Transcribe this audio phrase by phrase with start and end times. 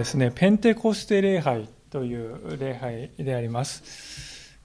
[0.00, 4.56] ですね、ペンテコステ礼拝という礼拝であります。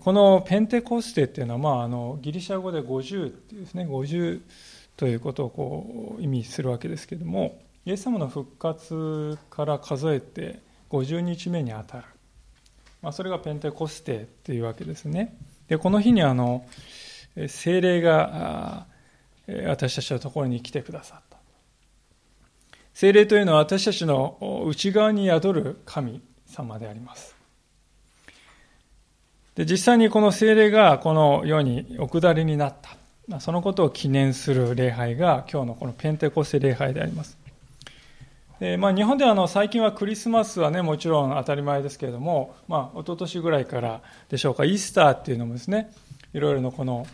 [0.00, 4.40] このペンテコステっていうのは、まあ、あのギリシャ語で50っていうですね、50
[4.96, 12.04] ということをこう意味するわけですけども、イエス様の復活から数えて50日目にあたる。
[13.02, 15.36] まあ、それがペンテコステっていうわけですね。
[15.68, 16.64] で、この日にあの、
[17.46, 18.86] 精霊が
[19.66, 21.27] 私たちのところに来てくださった。
[22.98, 27.36] 精霊というのは私たちの内側に宿る神様であります。
[29.54, 32.74] で実際にこの精霊がこの世にお下りになっ
[33.28, 33.38] た。
[33.38, 37.38] そのことを記念する礼拝が今日のこのペンテコステ礼拝であります。
[38.58, 45.92] でまあ、日本ではあの最近はクリスマスはねもちろん当たり前ですけれども、まあ、一昨年ぐらいからでしょうかイースターっていうのもですね
[46.34, 47.06] いろいろのこの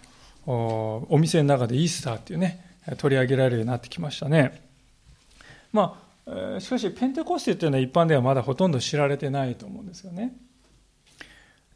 [0.46, 4.63] お店の中でイースターっていうね取り上げられるようになってきましたね。
[5.74, 10.36] まあ、しかし、ペンテコステっていうのは一般ではまだほとんど知られてないと思うんですよね。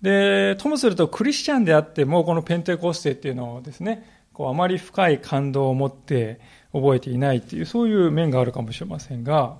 [0.00, 6.40] で、ともするとクリスチャンであっても、このペンテコステっていうのをですね、こうあまり深い感動を持って
[6.72, 9.56] 覚えていないっていう、そういう面があるかもしれませんが、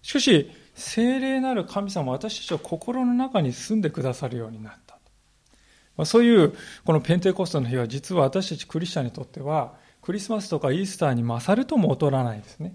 [0.00, 4.96] しかし、聖霊なる神様は私たちを心の中に住んでくださるようになった。
[5.96, 6.54] まあ、そういう、
[6.86, 12.74] このペンテコステの日は実は私たちクリスチャンにとっては、クリスマスとかイースターに勝るとも劣らないですね。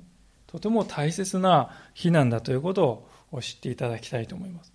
[0.53, 4.71] とても大切な日なんだということを知っていただきたいと思います。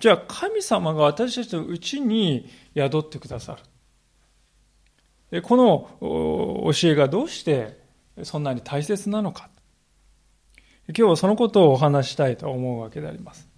[0.00, 2.46] じゃあ神様が私たちのうちに
[2.76, 3.56] 宿ってくださ
[5.30, 5.40] る。
[5.40, 7.80] この教えがどうして
[8.22, 9.48] そんなに大切なのか。
[10.88, 13.48] 今日はそのことをお話したいと思うわけであります。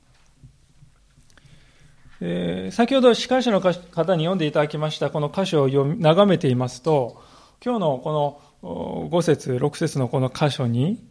[2.21, 3.73] えー、先ほど司会者の方
[4.15, 7.21] に読んでいただきましたこの箇所を眺めていますと、
[7.61, 11.05] 今日のこの5節6節のこの箇所に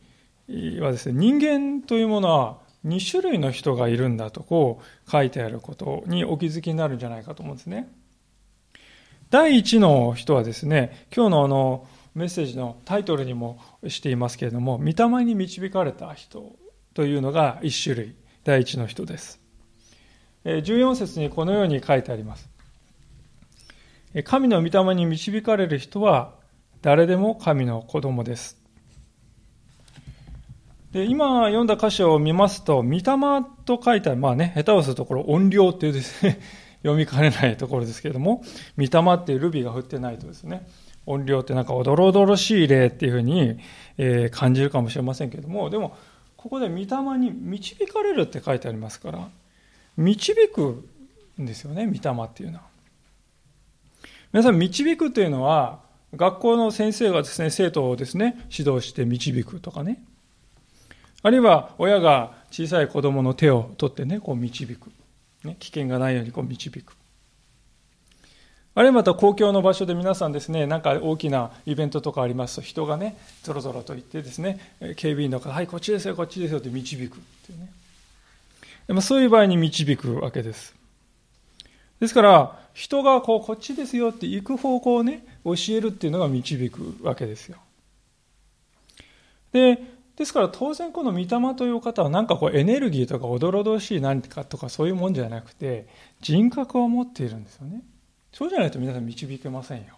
[0.82, 7.90] はですね、人間というものは2種類の人がいるんだとこう書いてあることにお気づきになるんじゃないかと思うんですね。
[9.30, 16.56] 第一の人はですね、今日のあのメッセージのタイトルにもしていますけれども、御霊に導かれた人
[16.94, 19.40] というのが1種類、第一の人です。
[20.44, 22.50] 14節にこのように書いてあります。
[24.24, 26.43] 神の御霊に導かれる人は
[26.84, 28.62] 誰でも神の子供です。
[30.92, 33.02] で今読んだ箇所を見ますと、御霊
[33.64, 36.40] と書いてある、まあね、下手をするところ音量っていうですね、
[36.84, 38.44] 読みかねないところですけれども、
[38.78, 40.68] 御霊っていうルビーが振ってないとですね、
[41.06, 43.60] 音量ってなんかおどろおどろしい例っていうふうに、
[43.98, 45.96] え、感じるかもしれませんけれども、でも、
[46.36, 49.30] ここで御霊に導かれるって書いてありますから、
[49.96, 50.84] 導く
[51.42, 52.64] んですよね、御霊っていうのは。
[54.34, 60.04] 皆さん、導くというのは、学校の先生がですね、生徒をですね、指導して導くとかね。
[61.24, 64.92] あるいは親が小さい子供の手を取ってね、こう導く。
[65.44, 66.94] ね、危険がないようにこう導く。
[68.76, 74.60] あるいはまた公共の場所で皆さんですね、なんか大きなイベントとかありますと、人がね、ぞろぞろと言ってですね、
[74.96, 77.72] 警備員の方、はい、こっちですよ、こっちですよって導くっていうね。
[78.88, 80.76] でもそういう場合に導くわけです。
[82.04, 87.60] ですから、人がこう、こっちですよって行く方向をね、教えるっていうのが導くわけですよ。
[89.54, 89.80] で、
[90.18, 95.88] ですから当然この御霊という方はなんかこうエネルギーとかおどろどろしい何かとかそういうもんじゃなくて
[96.22, 97.82] 人格を持っているんですよね。
[98.34, 99.96] そうじゃないと皆さん導けませんよ。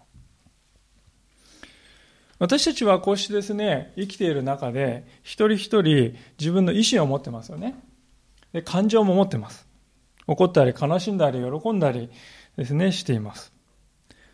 [2.37, 7.75] 私たちはこうしてですね、生きている中で一人一人自分の意思を持ってますよね。
[8.53, 9.64] で感情も持ってます。
[10.27, 12.09] 怒ったり悲しんだり喜んだり
[12.57, 13.53] ですね、しています。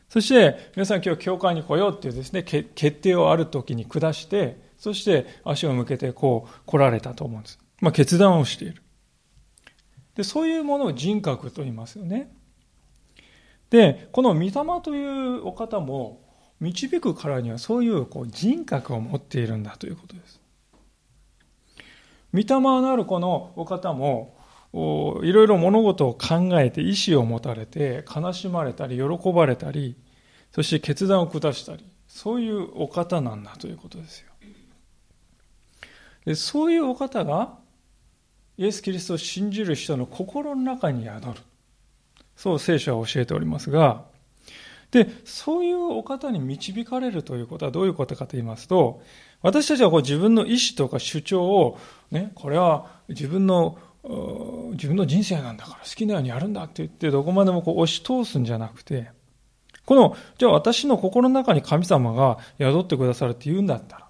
[0.09, 7.59] そして、皆さん今日教会に来ようっていうですね、決定をある時に下して、そして足を向けてこう来られたと思うんです。
[7.81, 8.81] まあ決断をしている。
[10.15, 12.31] で、そういうものを人格と言いますよね。
[13.69, 14.51] で、この御霊
[14.83, 16.21] というお方も
[16.59, 20.41] 導くからにはそういうこう人格を持っているんだということです。
[22.33, 24.35] 御霊なるこのお方も
[24.73, 29.97] いろいろ物事を考えて意志を持たれて悲しまれたり喜ばれたり
[30.53, 34.27] そして決断を下したりそういうお方なんだということですよ。
[36.25, 37.57] でそういうお方が
[38.57, 41.41] イエス・キリストを信じる人の心の中に宿る。
[42.35, 44.05] そう聖書は教えておりますが
[44.91, 49.01] でそういうお方に導かれるということはどういうことかと言いますと
[49.41, 51.79] 私たちはこう自分の意思とか主張を、
[52.11, 59.09] ね、これは自分の自分の人生なんだから好きなようにやるんだって言ってどこまでもこう押し通すんじゃなくて、
[59.85, 64.07] この、じゃあ私の心の中に神様が宿ってくださるって言うんだったら、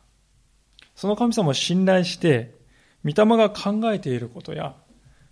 [0.95, 2.55] その神様を信頼して、
[3.03, 4.75] 御霊が考えていることや、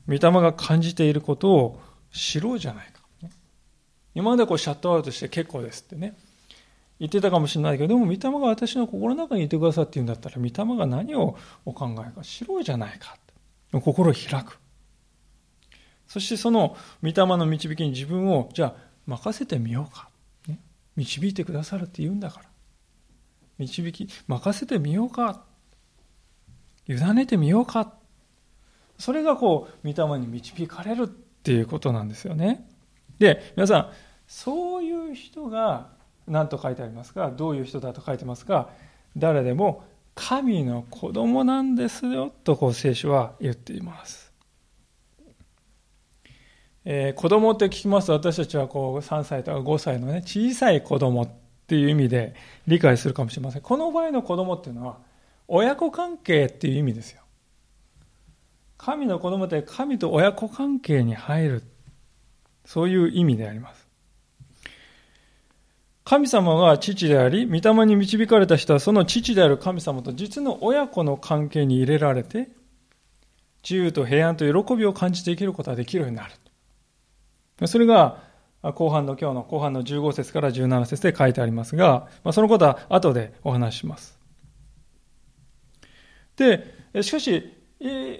[0.07, 1.81] 御霊が感じていることを
[2.11, 2.99] 知ろうじゃないか。
[4.15, 6.17] 今までこうシャットアウトして結構ですってね、
[6.99, 13.15] 言ってたかもしれないけど、でも御霊が私の心の中にいてくださっていうんだったら、御霊が何をお考えか知ろうじゃないか。
[13.71, 14.59] 心を開く。
[16.07, 18.75] そしてその御霊の導きに自分を、じゃあ
[19.05, 20.09] 任せてみようか。
[20.47, 20.59] ね、
[20.95, 22.45] 導いてくださるって言うんだから。
[23.59, 25.43] 導き、任せてみようか。
[26.87, 27.93] 委ねてみようか。
[28.97, 32.67] それがこう、御霊に導かれるっていうことなんですよね。
[33.19, 33.91] で、皆さん、
[34.27, 35.89] そういう人が
[36.27, 37.31] 何と書いてありますか？
[37.31, 38.69] どういう人だと書いてますか？
[39.17, 39.83] 誰でも
[40.19, 44.33] 神の子供なんですよとこう聖書は言っています。
[46.83, 51.29] えー、子供って聞きますと私たちはこう3歳とか5歳のね小さい子供っ
[51.67, 52.35] ていう意味で
[52.67, 53.61] 理解するかもしれません。
[53.61, 54.97] この場合の子供っていうのは
[55.47, 57.21] 親子関係っていう意味ですよ。
[58.77, 61.63] 神の子供って神と親子関係に入る。
[62.65, 63.88] そういう意味であります。
[66.09, 72.49] 神様が父であり、御霊に導かれた人はその父である神様と実の親子の関係に入れられて、
[73.61, 76.27] 自由と平安と喜びを感じて生きることができるようにな
[77.59, 77.67] る。
[77.67, 78.23] それが、
[78.63, 84.17] 後半の今日の後半の15節から17節で書いてありますが、まあ、そのことは後でお話します。
[86.37, 86.73] で、
[87.03, 87.53] しかし、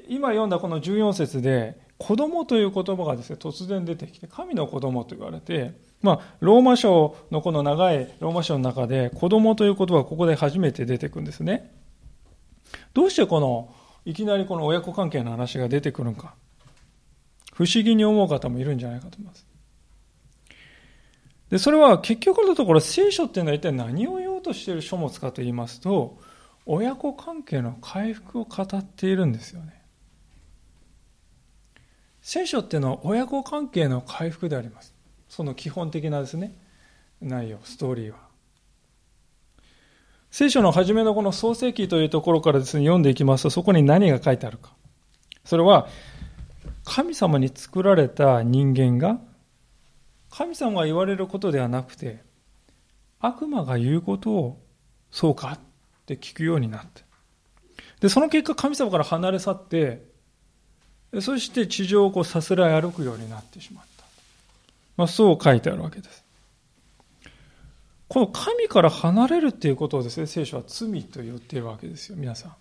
[0.07, 11.73] 今読んだこの14節で、子供という言葉がですね、突然出てきて、神の子供と言われて、まあ、ローマ書のこの長いローマ書の中で子供という言葉がここで初めて出てくるんですね。
[12.93, 13.73] どうしてこの、
[14.05, 16.35] いきなりこの親子関係の話が出てくるのか。
[17.53, 19.45] 不思議に思う方もいるんじゃないかと思います。
[21.49, 26.17] で、それは結局のところ聖書っていうのは一体何を言おうとしている書物かと言いますと、
[26.65, 29.81] 親子関係の回復を語っているんですよね。
[32.21, 34.93] 聖書っていうのは親子関係の回復であります。
[35.29, 36.57] その基本的なですね、
[37.21, 38.17] 内容、ストーリーは。
[40.31, 44.73] 聖書の初めのこの創世記というところからですね、読んでいきますと、そこに何が書いてあるか。
[45.45, 45.87] それは、
[46.83, 49.19] 神様に作られた人間が、
[50.31, 52.23] 神様が言われることではなくて、
[53.19, 54.61] 悪魔が言うことを、
[55.11, 55.59] そうかっ
[56.05, 57.03] て聞くようになって。
[57.99, 60.07] で、その結果、神様から離れ去って、
[61.21, 63.98] そして地上をこうさすらい歩くようになってしまった。
[64.99, 66.25] まあ、そう書いてあるわけです。
[68.09, 72.55] この神から離れるっていうことをですね、聖書は罪と言っているわけですよ、皆さん。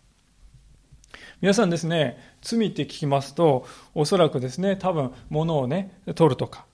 [1.40, 6.64] 皆さんですね、罪って聞きますと、おそらくですね、多分物をね、取るとか、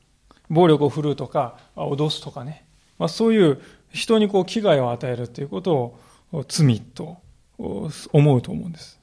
[0.50, 2.66] 暴力を振るうとか、脅すとかね、
[2.99, 3.58] まあ、そういう
[3.90, 5.96] 人にこう危害を与えるっていうこと
[6.31, 7.22] を罪と
[8.12, 9.00] 思うと思うんです。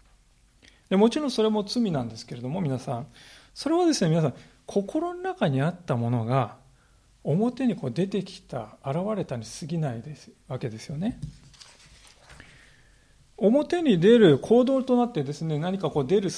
[0.91, 3.07] でもちろんそれも罪なんですけれども、皆さん、
[3.55, 4.33] それはですね、皆さん、
[4.65, 6.57] 心の中にあったものが
[7.23, 11.19] 表にこう出てきた現れたに過ぎないですわけですよね。
[13.37, 16.30] 表に出る行動となってですね何かこう出る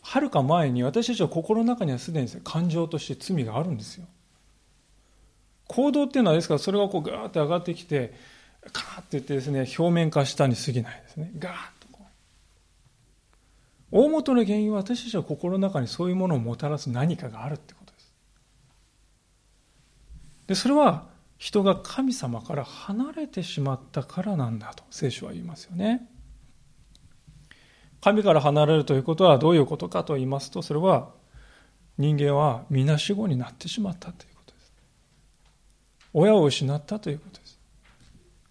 [0.00, 4.06] はるか前に私たちは心の中にはすでに感情として罪があるんですよ。
[5.66, 8.14] 行動っていうのはですからそれがこうガーッて上がってきて
[8.72, 11.32] カーッて言ってですね表面化したに過ぎないですね。
[11.38, 11.81] ガーッ。
[13.92, 18.14] 大元の原因は私たちは心の中にそういうものをもたらす何かがあるってことです。
[20.46, 26.08] でそれは人が神様から離れてしまったからなんだと聖書は言いますよね。
[28.00, 31.10] 神から離れるということはどういうことかと言いますとそれは
[31.98, 34.72] 人間はみなしごになってしまったということです。
[36.14, 37.60] 親を失ったということです。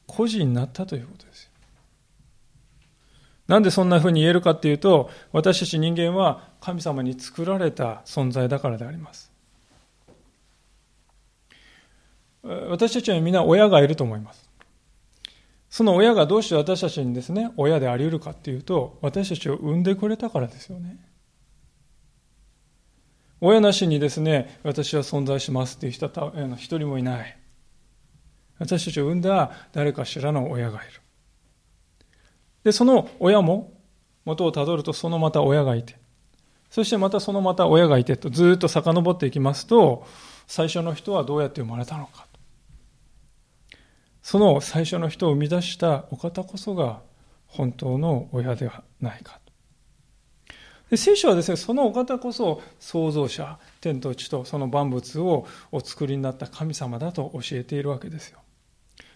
[0.06, 1.31] 孤児になったということです。
[3.52, 9.30] なんでそんなふうに言えるかっていうと私たち人間は神様に作られた存在だからであります。
[12.44, 14.50] 私たちは皆親がいると思います。
[15.70, 20.98] その親がどうして私たちにですね、親であり得るかっていうと、私たちを産んでくれたからですよね。
[23.42, 27.38] 親なしにですね、私は存在しますっていう人は一人もいない。
[28.60, 31.01] 私たちを産んだ誰かしらの親がいる。
[32.64, 33.74] で、その親も、
[34.24, 35.98] 元をたどるとそのまた親がいて、
[36.70, 40.06] そしてまたそのまた親がいてとずっと遡っていきますと、
[40.48, 42.28] 最初の人はどうやって生まれたのか。
[44.22, 47.02] その最初の人を生み出したお方こそが
[47.48, 49.42] 本当の親ではないか
[50.92, 58.40] で聖書はですね、そのお方こそ創造者、天と地とその万物をお作りになった神様だと教えているわけですよ。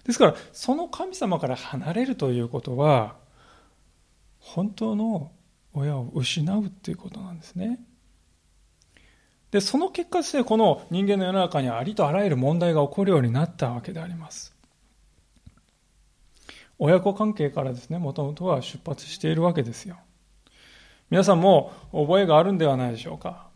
[0.05, 3.17] ですから、その神様から離れるということは、
[4.45, 5.31] 本当の
[5.73, 7.79] 親を失うっていうことなんですね。
[9.49, 14.55] で、その結果ですね、この人間の世の中にはありとあらゆる問題が起こるようになったわけであります。
[16.77, 19.97] 親子関係からですね、もともとは出発しているわけですよ。
[21.09, 23.47] 皆さんも覚えがあるんではないでしょうか。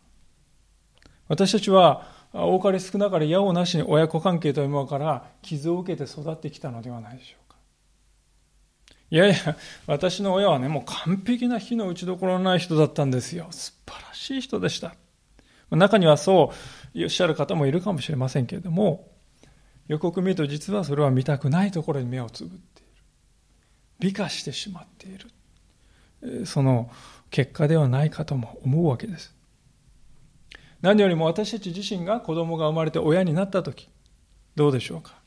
[1.28, 7.39] 私たちは多かれ少なかれ矢をなしに親子関係というものから傷を受けて育ってきたのではないでしょう。
[9.10, 13.48] いやいや、私の親はね、もう完璧な火の打ちどころのない人だったんですよ。
[13.50, 14.94] 素晴らしい人でした。
[15.70, 16.52] 中にはそ
[16.94, 19.08] うおっしゃる方もいるかもしれませんけれども、
[19.88, 23.02] よくよく見ると実はそれは見たくないところに目をつぶっている。
[23.98, 26.46] 美化してしまっている。
[26.46, 26.90] その
[27.30, 29.34] 結果ではないかとも思うわけです。
[30.82, 33.88] 何よりも私たち自身が子供が生まれて親になった時、
[34.54, 35.19] どうでしょうか？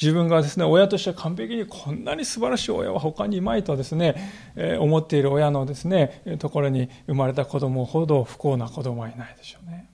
[0.00, 4.14] 自分がですね、親としては完璧にこんなに素晴らしい親は他にいまいとですね、
[4.56, 9.90] えー、思っている親のですね、ところに生まれた子供ほど不幸な子供はいないでしょうね。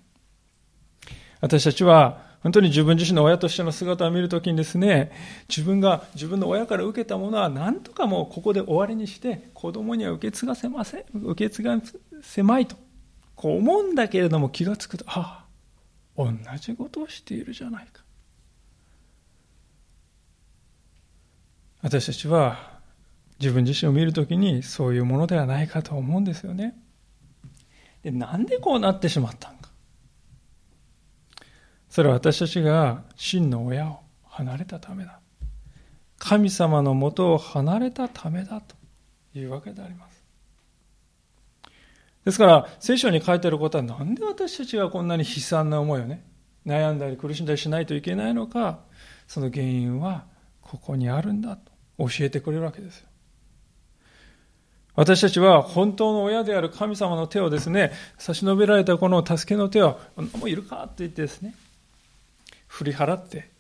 [1.40, 5.10] 私たちは本当に自分自身の親としての姿を見るときにですね、
[5.48, 11.80] 自分が自分の親から受けたものは何とかもうここで終わりにして子供には受け継がせません、受け継が
[12.22, 12.76] せまいと、
[13.34, 15.44] こう思うんだけれども気がつくと、あ
[16.16, 18.05] あ、同じことをしているじゃないか。
[21.82, 22.76] 私たちは
[23.38, 26.76] 自分自身を見るときにそういうものではないかと思うんですよね。
[28.02, 29.70] でなんでこうなってしまったのか。
[31.88, 35.20] それは私たちが真の親を離れたためだ。
[36.18, 38.74] 神様のもとを離れたためだと
[39.38, 40.24] いうわけであります。
[42.24, 46.24] ですから、聖書に書いてあることはなんで私たちがこんなに悲惨な思いをね、
[46.66, 48.80] 悩んだり苦しんだりしないといけないのか、
[49.28, 50.24] その原因は
[50.66, 51.72] ここにあるんだと。
[51.98, 53.06] 教えてくれるわけですよ。
[54.96, 60.82] 私たちは本当の親である神様の手をですね、差し伸べられたこの助けの手は、もういるか？
[60.84, 61.54] って言ってですね、
[62.66, 63.50] 振り払って、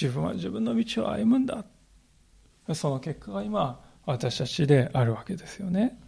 [0.00, 1.64] 自分は自分の道を歩むんだ。
[2.74, 5.98] その結果が今、私たちであるわけですよね。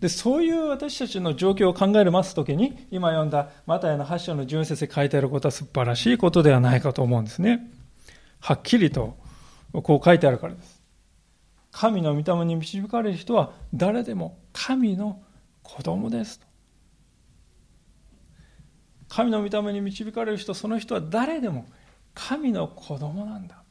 [0.00, 7.70] でそういう私たちの状況を考えますときに、今読んだマタイの8章の純節で書いてあることは素晴らしいことではないかと思うんですね。
[8.44, 9.16] はっきりと
[9.72, 10.82] こう書いてあるからです。
[11.72, 15.22] 神の御霊に導かれる人は誰でも神の
[15.62, 16.46] 子供ですと。
[19.08, 21.64] 神の御霊に導かれる人、その人は誰でも
[22.12, 23.62] 神の子供なんだ。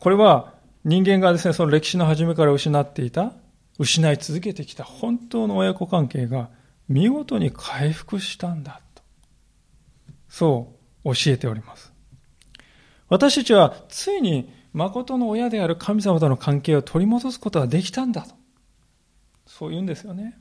[0.00, 0.52] これは
[0.84, 3.34] 人間がですね、その歴史の初めから失っていた、
[3.78, 6.50] 失い続けてきた本当の親子関係が
[6.88, 9.02] 見事に回復したんだと。
[10.28, 10.74] そ
[11.04, 11.96] う教えております。
[13.08, 18.34] 私たちはついに誠の親である神様との関係を取り戻すことができたんだと。
[19.46, 20.38] そう言うんですよね。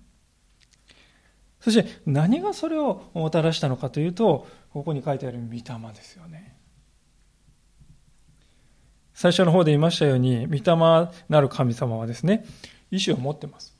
[1.62, 5.60] そして何がそれをもたらしたのかというと、ここに書いてある御霊
[5.94, 6.56] ですよね。
[9.14, 12.46] 最初の方で言いましたように、御霊なる神様はですね、
[12.92, 13.76] 意志を持ってます。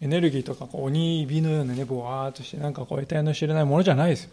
[0.00, 4.28] エネルギーとか鬼火のようなね、ぼわーっとしてなんかこう得体の知れないものじゃないです。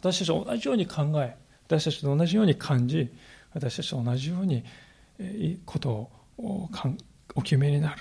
[0.00, 3.10] 私たち同じように考え、私たちと同じように感じ
[3.54, 4.64] 私たちと同じように
[5.64, 5.90] こと
[6.38, 6.68] を
[7.34, 7.94] お決めにな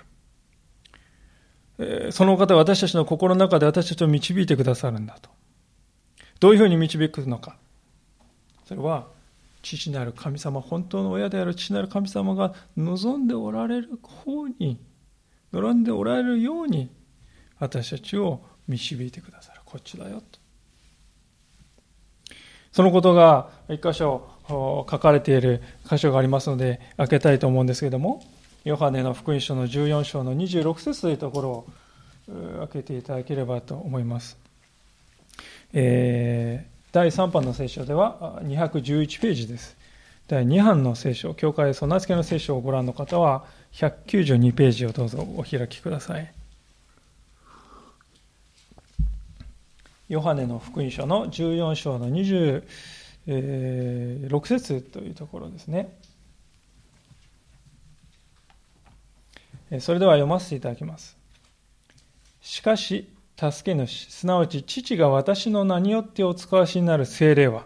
[1.77, 2.11] る。
[2.11, 5.29] その方は私たちの心の中で私たちを導いてくださるんだと。
[6.39, 7.57] どういうふうに導くのか。
[8.65, 9.07] それは
[9.61, 14.79] 父なる神様本当の親である父なる神様が望んでおられる方に
[15.51, 16.89] 望んでおられるように
[17.59, 19.61] 私たちを導いてくださる。
[19.65, 20.40] こっちだよと。
[22.71, 28.23] そのことが一箇所書かれている箇所がありますので開けたいと思うんですけれども
[28.63, 31.65] ヨハネの福音書の14章の26節というところを
[32.59, 34.37] 開けていただければと思います、
[35.73, 39.77] えー、第3版の聖書では211ページです。
[40.27, 46.40] 第2版の聖書教会備え付けの聖書をご覧の方は192ページをどうぞお開きください。
[50.11, 52.63] ヨハネの福音書の14章の26
[54.45, 55.97] 節というところですね。
[59.79, 61.17] それでは読ませていただきます。
[62.41, 63.07] しかし、
[63.39, 67.65] 助け主、すなわち父が私の名によってお使わしになる精霊は、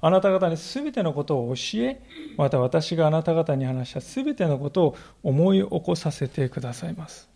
[0.00, 2.02] あなた方にすべてのことを教え、
[2.36, 7.33] また私があなた方に話したすべてのことを思い起こさせてくださいます。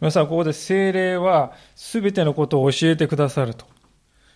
[0.00, 3.66] 皆さん、ここで精霊は全てのことを教えてくださると。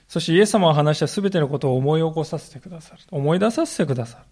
[0.09, 3.03] そしてイエス様が話した全てのことを思い起こさせてくださる。
[3.11, 4.25] 思い出させてくださる。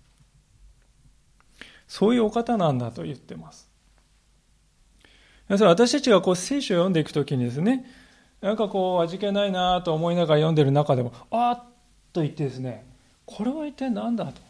[1.87, 3.71] そういうお方なんだと言ってます。
[5.49, 7.85] 皆さん私たちがこう聖書を読んでいくときにですね、
[8.41, 11.65] なんかこう味気ないなと思いながら読んでる中でも、あっ
[12.13, 12.87] と言ってですね、
[13.25, 14.41] これは一体何だと。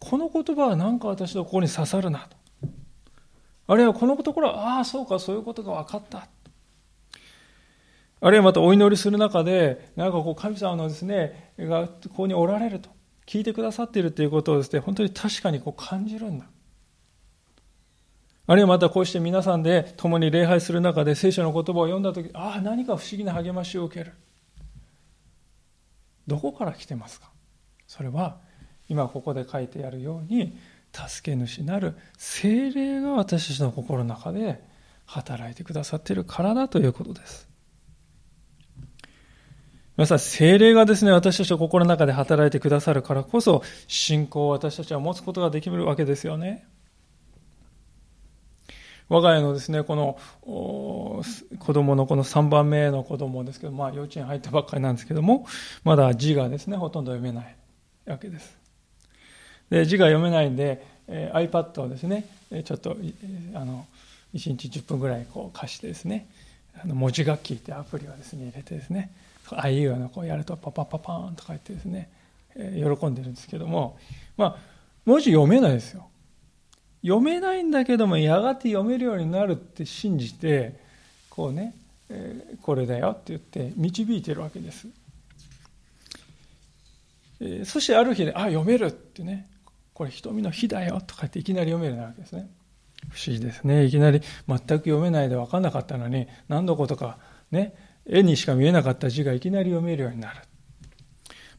[0.00, 2.36] この言葉は何か私のここに刺さるなと。
[3.66, 6.28] あるいはこのところは、ああ、そうか、そういうことが分かった。
[8.20, 12.90] あるいはまたお祈りする中で、なんかこう神様のですね、がここにおられると、
[13.26, 16.46] 聞いてくださっているということをですね、本当に確かにこう感じるんだ。
[18.46, 24.12] あるいはまたこうして皆さんで共に礼拝する中で聖書の言葉を読んだとき、ああ、何か不思議な励ましを受ける。
[26.26, 27.30] どこから来てますか？
[27.86, 28.38] それは
[28.88, 30.58] 今ここで書いてあるように
[30.94, 34.62] 助け主なる精霊が私たちの心の中で
[35.06, 37.48] 働いてくださっているからだということです。
[39.96, 46.66] 皆さん、精霊がですね、私たちの心の中で働いてくださるからこそ、信仰を私たちは持つことができるわけですよね。
[49.08, 51.22] 我が家のですね、この子
[51.72, 55.46] 供のこの3番目の子供ですけど、まあ幼稚園入ったばっかりなんですけども、
[55.84, 57.56] まだ字がですね、ほとんど読めない
[58.06, 58.63] わけです。
[59.70, 62.26] で字が読めないんで、えー、iPad をですね
[62.64, 62.96] ちょっと
[63.54, 63.86] あの
[64.34, 66.26] 1日10分ぐらいこう貸してですね
[66.82, 69.10] あの文字楽器ってアプリをですね入れてですね
[69.50, 72.08] ああいうのこうやるとパパパパーンとか言ってですね、
[72.56, 73.98] えー、喜んでるんですけども
[74.36, 74.56] まあ
[75.04, 76.08] 文字読めないですよ。
[77.02, 80.80] 読めないんだけどもやがて読めるようになるって信じて
[81.28, 81.74] こうね、
[82.08, 84.88] えー、これだよって言って導いてるわけです、
[87.42, 89.46] えー、そしてある日であ読めるってね
[89.94, 92.50] これ瞳の火だよとか言っていきなり読めるなわけですね。
[93.10, 93.84] 不思議ですね。
[93.84, 97.18] いきなり全く読めないで分かんなかったのに、何のことか
[97.50, 97.74] ね、
[98.06, 100.40] 絵にしか見えなかった字がいきなり読めるようになる。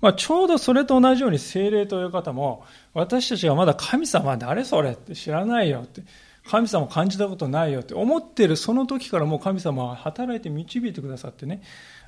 [0.02, 6.04] まあ、ちょうどそれと同じように精霊という方も、私たちがまだ神様誰それって知らないよって、
[6.48, 11.64] 神様感じたことないよって思ってるその時からもう神様は働いて導いてくださってね、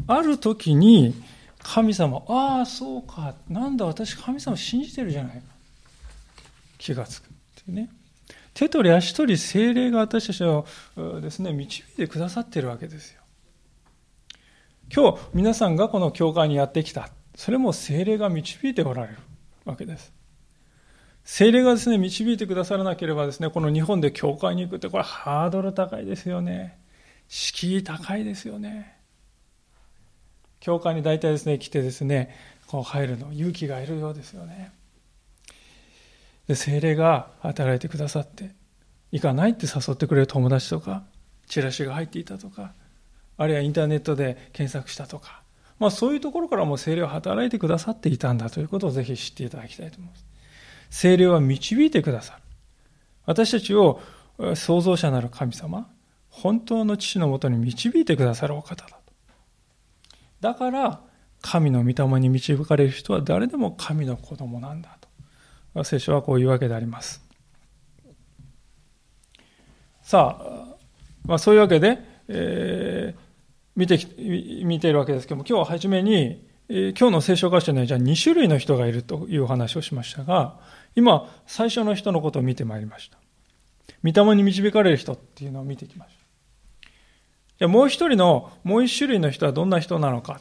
[0.06, 1.16] ある時に
[1.60, 5.57] 神様、ああ、そうか、なんだ私神様信じてるじゃないか。
[6.78, 7.90] 気がつくっていうね。
[8.54, 10.66] 手取り足取り精霊が私たちを
[11.22, 13.22] ですね、導いてくださってるわけですよ。
[14.94, 17.10] 今日皆さんがこの教会にやってきた。
[17.36, 19.20] それも精霊が導いておられる
[19.66, 20.12] わけです。
[21.24, 26.80] 精霊がですね、導いてくださらなければですね、この日本で教会に行くって、これハードル高いですよね。
[27.28, 28.98] 敷居高いですよね。
[30.60, 32.34] 教会に大体ですね、来てですね、
[32.66, 34.72] こう入るの勇気がいるようですよね。
[36.48, 38.52] で精霊が働いてくださって
[39.12, 41.04] 行かないって誘ってくれる友達とか
[41.48, 42.74] チラシが入っていたとか
[43.38, 45.42] あるいはインターネットで検索したとか、
[45.80, 50.26] まあ、そういうところからも精霊は働いてくださっていたんだということをぜひ知っていただきたいと思います。
[50.90, 52.42] 精霊は導いてくださる。
[53.26, 54.02] 私たちを
[54.56, 55.90] 創造者なる神様
[56.30, 58.98] 本当の父のもとに導いてくださるお方だと。
[60.40, 61.02] だから
[61.42, 65.07] 神の御霊に導かれる人は誰でも神の子供なんだと。
[65.84, 67.22] 聖書はこういうわけであります。
[70.02, 70.76] さあ、
[71.26, 73.20] まあ、そういうわけで、えー、
[73.76, 74.00] 見て
[74.64, 80.60] 見ているわけですけども、今日は初めに、えー、今日の聖書箇所にはじゃあ2種類の人がいるという話をしましたが、
[80.96, 83.18] 今、最初の人のことを見てまいりました。
[84.04, 86.90] 御霊に導かれる人っていうのを見てきました。
[87.60, 90.40] じゃあもう一人の、もう一種類の人はどんな人なのか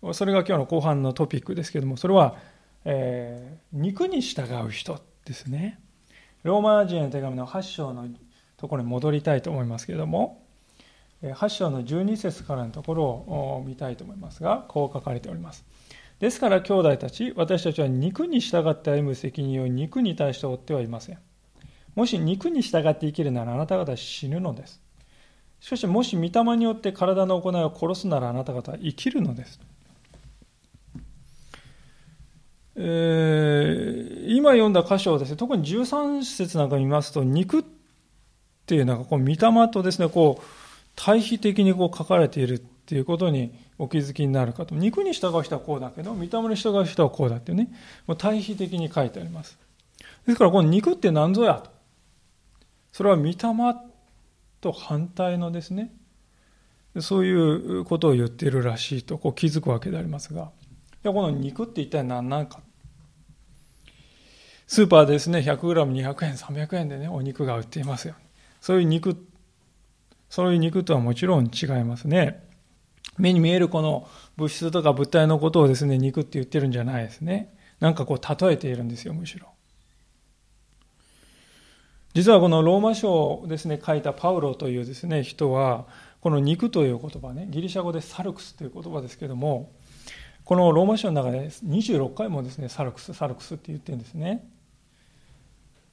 [0.00, 0.12] と。
[0.14, 2.36] それが今日の後半のトピックですけども、それは
[2.84, 5.80] えー、肉に従う人ですね。
[6.42, 8.08] ローマ人への手紙の8章の
[8.56, 10.42] ところに戻りたいと思いますけれども、
[11.22, 15.64] 8章の12節からのところを見たいと思いますが、こう書かれております。
[16.18, 21.18] ですから兄弟たち、私たちは肉に従って歩む責任を肉に対して負ってはいません。
[21.94, 24.82] もし肉に従って生きるならあなた方は死ぬのです。
[25.60, 29.60] しかし、もし御霊によって体の行いを殺すならあなた方は生きるのです。
[32.74, 37.64] えー、今読んだ箇所をですね、特に13節なんか見ますと、肉っ
[38.66, 40.44] ていうのがこう、御霊とですね、こう、
[40.96, 44.74] 対比的にこう書かれているっていうことにお気づきになるかと。
[44.74, 47.68] 肉に従う人はこうだけど、御霊に従う人はこうだっていうね、
[48.06, 49.58] もう対比的に書いてあります。
[50.26, 51.70] ですから、この肉って何ぞやと。
[52.92, 53.34] それは御霊
[54.60, 55.92] と反対のですね、
[57.00, 60.50] そういうことを言っているらしいとこう気づくわけでありますが、
[61.02, 62.60] じゃこの肉って一体何なのか。
[64.72, 68.14] スーパーですね、100g200 円、300円でね、お肉が売っていますよ。
[68.62, 69.22] そういう肉、
[70.30, 72.42] そういう肉とはもちろん違いますね。
[73.18, 74.08] 目に見えるこの
[74.38, 77.54] 物質とか物体のことをですね、肉って言ってるんじゃないですね。
[77.80, 79.48] なんかこう例えているんですよ、むしろ。
[82.14, 85.84] 実はこのローマ書をですね、書いたパウロというですね、人は、
[86.22, 89.70] この肉という言葉ね、ギリシャ語でサルクスという言葉ですけども、
[90.46, 94.48] このローマ書の中で26回もですね、サルクス、サルクスって言ってるんですね。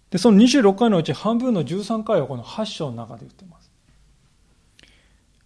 [0.10, 3.70] で、その26回のうち半分の13回はこの8章の中で言っています。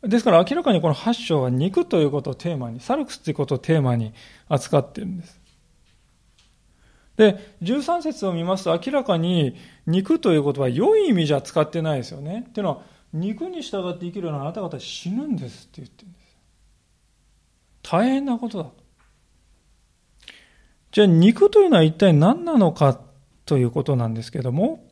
[0.04, 4.14] ですから明らかにこの8章は肉ということをテーマに、サルクスということをテーマに
[4.50, 5.40] 扱っているんです。
[7.16, 12.46] で、13節を見ますと明らかに肉ということは良い意味じゃ使ってないですよね。
[12.50, 12.82] っていうのは、
[13.14, 16.24] 肉に従って生きるようなあなた方死ぬんですって言ってるんです。
[17.84, 18.70] 大変なことだ。
[20.92, 23.00] じゃあ肉というのは一体何なのか
[23.46, 24.84] ということなんですけども、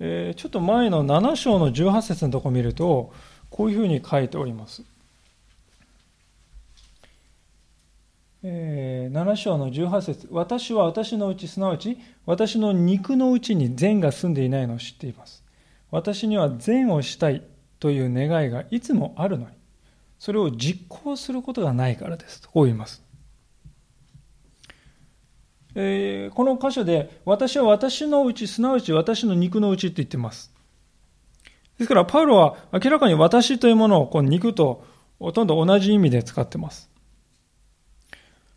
[0.00, 3.12] えー、ちょっと前の7章の18節のとこを見ると、
[3.50, 4.82] こういうふうに書いております。
[8.42, 15.42] えー、7章の18節私は私のうち、すなわち私の肉のうちに善が住んでいないのを知っています。
[15.90, 17.42] 私には善をしたい
[17.80, 19.52] という願いがいつもあるのに、
[20.18, 22.42] それを実行することがないからです。
[22.42, 23.05] とこう言います。
[25.78, 30.50] えー、この箇所で、私は私のうち、すなわち私の肉のうちって言ってます。
[31.78, 34.84] ですから、パウロは明らかに私というものをこの肉と
[35.18, 36.88] ほとんど同じ意味で使ってます。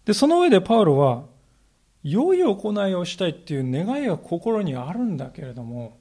[0.06, 1.26] で、その上でパウロは、
[2.04, 6.00] 良い行いをしたいっていう願いが心にあるんだけれども、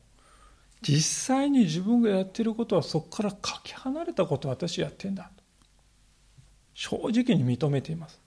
[0.83, 5.33] 実際に自分がやってることはそこからかけ離れたことを私やってんだ。
[6.74, 8.20] 正直に認めています。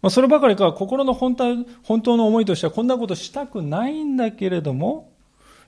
[0.00, 1.44] まあ、そればかりか、心の本当
[1.82, 5.12] 本当の思いとしてはこんなことしたくないんだけれども、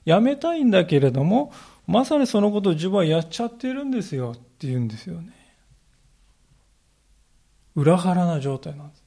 [0.05, 1.53] やめたいんだけれども、
[1.87, 5.33] まさにそのことを自分はやっちゃってるんですよって言うんですよね。
[7.75, 9.05] 裏腹な状態なんです。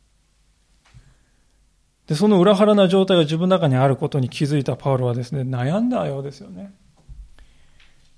[2.08, 6.74] で、その裏腹な状態が自分の中にあることに気づいたパウロはですね、悩んだようですよね。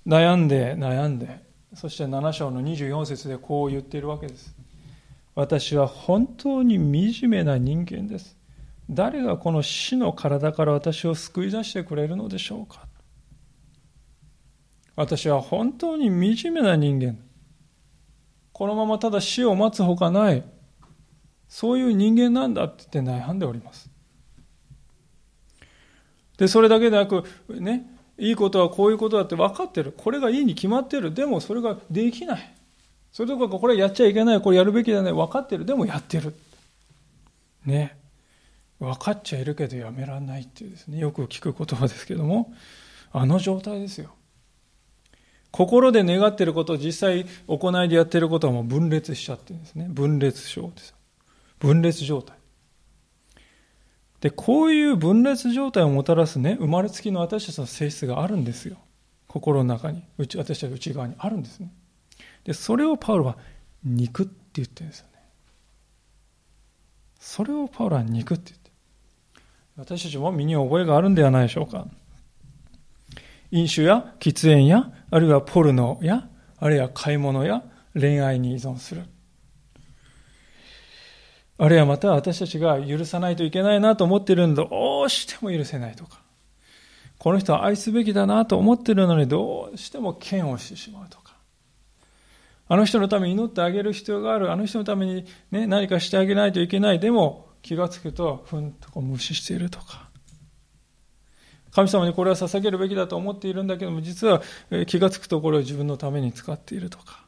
[0.06, 1.40] 悩んで、悩んで、
[1.74, 4.55] そして7章の24節でこう言っているわけです。
[5.36, 8.38] 私は本当に惨めな人間です。
[8.88, 12.86] 誰がこの死の体から私を救い出してくれるのでしょうか
[14.96, 17.18] 私は本当に惨めな人間。
[18.52, 20.42] このままただ死を待つほかない、
[21.48, 23.90] そういう人間なんだってって悩んでおります。
[26.38, 27.84] で、それだけでなく、ね、
[28.16, 29.92] いいことはこういうことだって分かってる。
[29.94, 31.12] これがいいに決まってる。
[31.12, 32.55] でもそれができない。
[33.16, 34.42] それとかこれやっちゃいけない。
[34.42, 35.10] これやるべきだね。
[35.10, 35.64] 分かってる。
[35.64, 36.34] でもやってる。
[37.64, 37.96] ね。
[38.78, 42.52] 分かっちゃいるけどやめられないっていうですね、よく聞く言葉ですけども、
[43.12, 44.10] あの状態ですよ。
[45.50, 49.86] 心で願ってること実際行いでやってることはもう分裂しちゃってるんですね。
[49.88, 50.94] 分裂症です。
[51.58, 52.36] 分裂状態。
[54.20, 58.76] で、こういう分裂状態をもたらすね、生まれつきの私たちの性質があるんですよ。
[59.26, 61.72] 心の中に、私たち内側にあるんですね。
[62.46, 63.36] で、それをパウロは
[63.82, 65.12] 肉って言ってるんですよね。
[67.18, 68.70] それをパウロは肉って言って。
[69.76, 71.88] 私たちも身に覚えがあるんではないでしょうか。
[73.50, 76.28] 飲酒や喫煙や、あるいはポルノや、
[76.58, 79.02] あるいは買い物や恋愛に依存する。
[81.58, 86.20] あるいはまた私たちが許さないといけないなと思ってるので、どうしても許せないとか。
[87.18, 91.25] この人は愛すべきだなと思ってるのにどうしても嫌悪してしまうとか。
[92.68, 94.50] あの人のために祈ってあげる必要がある。
[94.50, 96.98] あの人のために、ね、何かしてあげないといけない。
[96.98, 100.06] でも気がつくと、ふんとこう無視しているとか。
[101.70, 104.42] 神様にこれは捧げるべきだと思っているんだけども、実は
[104.86, 107.26] 気がつくところを自分のために使っているとか。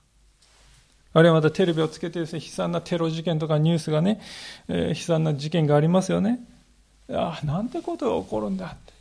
[1.13, 4.21] あるいはまたテレビをつけてですね、悲惨なテロ事件とかニュースがね、
[4.69, 6.41] えー、悲惨な事件がありますよね。
[7.11, 8.93] ああ、なんてことが起こるんだって。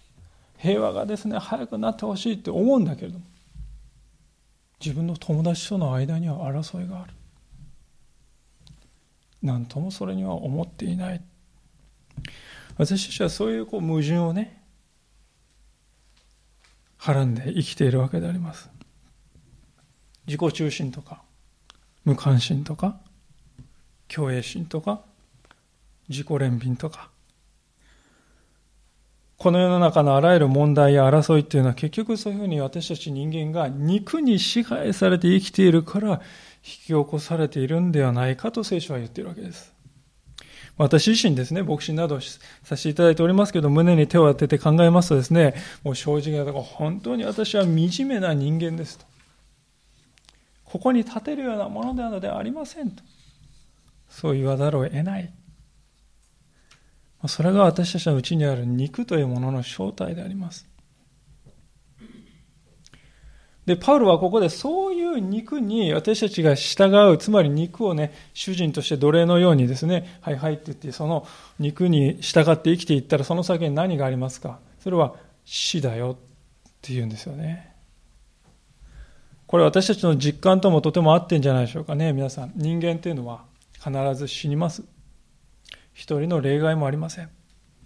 [0.58, 3.26] 平和がですね、早くなってほしいって思うんだけれども、
[4.80, 7.14] 自分の友達との間には争いがある。
[9.42, 11.22] 何ともそれには思っていない。
[12.78, 14.62] 私たちはそういうこう矛盾をね、
[16.98, 18.70] はらんで生きているわけであります。
[20.28, 21.24] 自己中心とか、
[22.04, 23.00] 無関心とか、
[24.12, 25.02] 虚栄心とか、
[26.10, 27.10] 自己憐憫とか、
[29.38, 36.20] この世の中のあらゆる問題や争いっていうのは結局そういうふうに私たち人間が肉に支配されて生きているから引
[36.64, 39.78] き起こされているんではないかと聖書は言っているわけです。
[40.78, 49.06] 私自身ですね、牧師などさせていただいておりますけど、胸に手を当てて考えますとですね、もう正直なところ、本当に私は惨めな人間ですと。
[50.66, 53.04] ここに立てるようなものではのではありませんと。
[54.10, 55.34] そう言わざるを得ない。
[57.26, 60.68] それが私たちのうちにある肉というものの正体であります。
[63.66, 71.28] で、パウルはここでそういう肉に私たちが従う、つまり肉をね、主人として奴隷のようにですね、はいはいって言って、その
[71.60, 74.60] 肉に従って生きていったら、その先に何がありますか？
[74.80, 77.76] それは死だよって言うんですよね。
[79.48, 82.54] これ私たちの実感ともとても合ってんじゃないでしょうかね、皆さん。
[82.56, 84.84] 人間っていうのは必ず死にます。
[85.98, 87.30] 一人の例外もありません。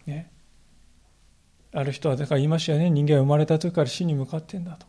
[0.06, 0.30] ね。
[1.71, 4.86] ある人はだから言いましたよね、人間は生まれた時から死に向かってんだと。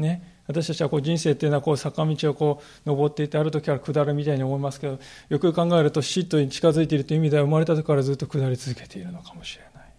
[0.00, 9.92] ね、私たちはこう人生っていうのはこう坂道をこう登っていってある時から下るみたいに思いますけどよく考えると死と近づいているという意味では生まれた時からずっと下り続けているのかもしれない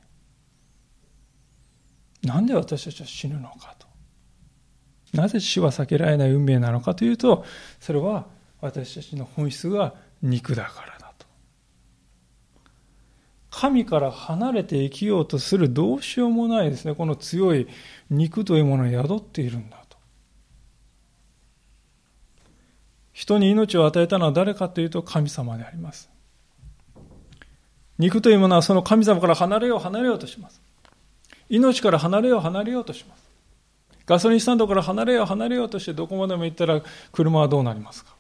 [2.24, 3.88] なんで私たちは死ぬのかと
[5.14, 7.44] なぜ死は避けられない運命なのかというと
[7.82, 8.28] それは
[8.62, 10.99] 私たちの本質が肉だから
[13.50, 17.68] 神から離れて生きようとするどうしようもないですねこの強い
[18.10, 19.98] 肉というものが宿っているんだと
[23.20, 26.10] 人に命を与えたのは誰かというと神様であります。
[27.98, 30.62] 肉というものはその神様から離れよう離れようとします。
[31.50, 33.30] 命から離れよう離れようとします。
[34.06, 36.82] ガソリンスタンドから離れよう離れようとしてどこまでも行ったら
[37.12, 38.16] 車はどうなりますか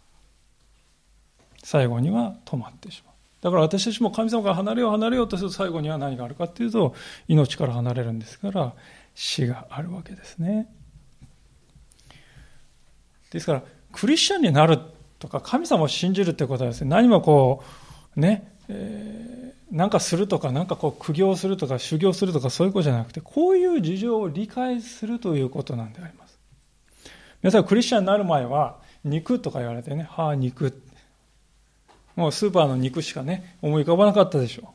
[1.63, 3.08] 最後には止まってしまう。
[3.41, 6.93] だから私たちも神様から離れよう離れようとすると最後には何があるかというと
[7.27, 8.73] 命から離れるんですから
[9.15, 10.67] 死があるわけですね。
[13.31, 14.79] ですからクリスチャンになる
[15.19, 17.63] とか、神様を信じるってことはですね、何もこ
[18.15, 26.39] う、ね、えー、なんかするとか、なんかこう苦行するとか、修行するとか、そういうことじゃなくて、こういう事情を理解するということなんであります。
[27.43, 30.81] 皆さん、クリスチャンになる前は、肉とか言われてね、はあ、肉。
[32.19, 34.65] もうスーパーの肉しかね、思い浮かばなかったでしょう。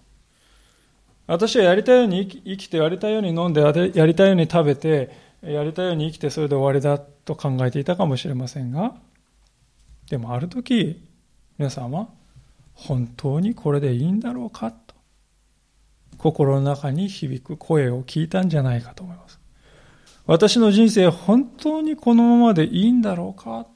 [1.26, 3.70] 私はやりたいように生きて、やりたいように飲んで、や
[4.06, 5.10] りたいように食べて、
[5.42, 8.94] やりたいように生きてそれで終わりだと考えていたかもしれませんが、
[10.08, 11.06] でもある時、
[11.58, 12.08] 皆さんは
[12.72, 14.94] 本当にこれでいいんだろうかと、
[16.16, 19.38] 心の中に響く声を聞いたんじゃないかと思います。
[20.24, 23.66] 私の人生本当にこのままでいいんだろうか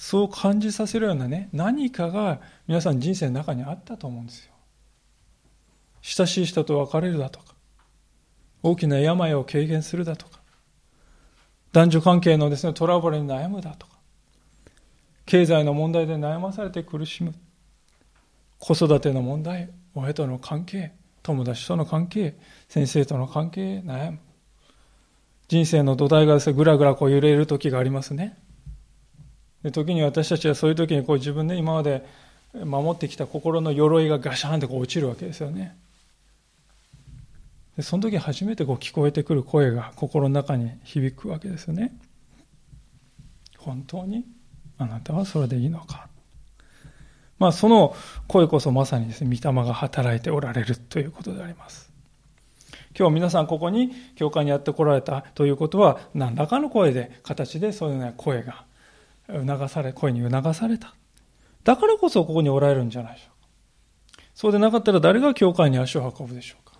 [0.00, 4.52] そう感じさせるようなね、何かが皆さん人生の中にあったと思うんですよ。
[6.00, 7.54] 親しい人と別れるだとか、
[8.62, 10.40] 大きな病を軽減するだとか、
[11.72, 13.92] 男女関係のですね、トラブルに悩むだとか、
[15.26, 17.34] 経済の問題で悩まされて苦しむ、
[18.58, 22.38] 子育ての問題、親との関係、友達との関係、
[22.70, 24.18] 先生との関係、悩む。
[25.48, 28.38] 人生の土台がですね、ぐらぐらこう揺れる時がありますね。
[29.62, 32.04] で時に私たちはそういう時にこう自分で今まで
[32.52, 35.76] 守ってきた心の鎧がガシャンってこう落ちるわけですよね。
[37.76, 41.92] でその時初めてこう聞こえてくる声が心の中に響くわけですよね。
[43.58, 44.24] 本当に？
[44.78, 46.08] あなたはそれでいいのか？
[47.38, 47.94] まあその
[48.26, 51.90] 声こそまさにですね、御霊が働いておられるということであります。
[52.98, 58.64] 今日皆さんここに教会にやってこられたということは何らかの声で形でそういうような声が
[59.32, 60.94] 促され声に促された
[61.64, 63.42] だからこそここにおられるんじゃないでしょう
[64.16, 66.70] かそうでなかったら誰が教会に足を運ぶでしょうか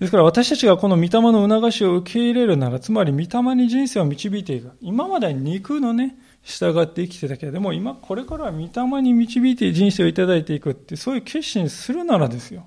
[0.00, 4.72] ですから私たちがこの御霊の促しを受け入れるなら、つまり御霊に人生を導いていく。
[4.80, 12.66] 今まで肉のね、従って生きてたけれども、今これからは御霊に導いて人生をいただいていくって、そういう決心するならですよ。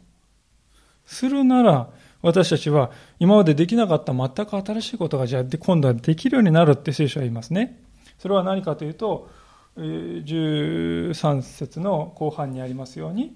[1.06, 1.90] するなら、
[2.22, 7.82] 私たちは今までできなかった全く新しいことがじゃあ今度はできるようになるって聖書は言いますね。
[8.18, 9.30] それは何かというと、
[9.78, 13.36] 13節の後半にありますように、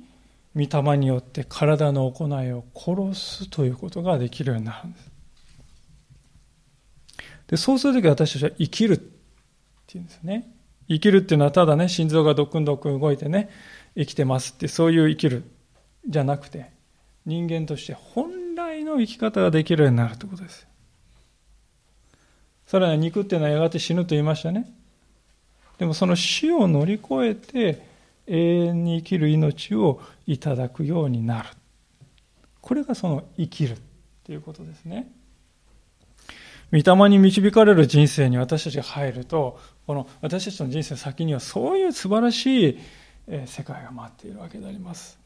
[0.55, 5.11] 御霊によって体の行いを殺すということができるようになるんです。
[7.47, 8.97] でそうするとき私たちは生きるっ
[9.87, 10.51] ていうんですね。
[10.87, 13.49] 生きるっていうのはただね、心臓がドクンドクン動いてね、
[13.95, 15.43] 生きてますってそういう生きる
[16.07, 16.71] じゃなくて、
[17.25, 18.40] 人間として本
[18.83, 20.67] の生き方ができるようになるということです。
[22.65, 24.73] さらに肉っていうのはやがて死ぬと言いましたね。
[25.77, 27.89] でもその死を乗り越えて、
[28.27, 31.49] 永遠に生きる命をいただくようになる。
[32.61, 33.77] これがその生きる
[34.23, 35.11] ということですね。
[36.71, 42.79] 御霊に導かれる人生に私たちが入ると、この私たちの人生の先にはそういう素晴らしい
[43.45, 45.19] 世界が待っているわけであります。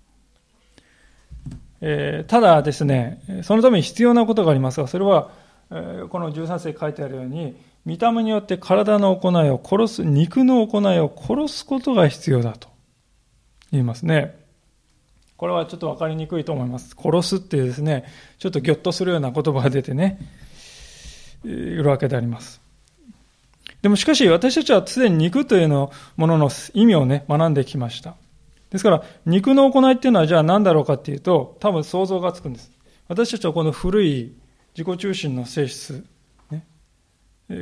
[1.82, 5.30] えー、ただですね、そのために必要なことがありますが、それは、
[5.72, 7.56] えー、この13世書いてあるように、
[7.86, 12.70] 御霊によって体の行いを殺す、肉の行いを殺すことが必要だと。
[13.72, 14.36] 言いますね。
[15.38, 16.96] これはちょっと分かりにくいと思います。
[16.98, 18.06] 殺すってですね、
[18.40, 20.20] ちょっとギョッとするような言葉が出てね、
[21.44, 22.62] いるわけであります。
[23.82, 28.16] でもしかし私たちはすでに肉というのものの意味をね、学んできました。
[28.76, 32.72] ですから、肉の行いっていうのはじゃあ何だろうかっていうと、多分想像がつくんです。
[33.08, 34.36] 私たちはこの古い
[34.78, 36.06] 自己中心の性質、
[36.52, 36.66] ね、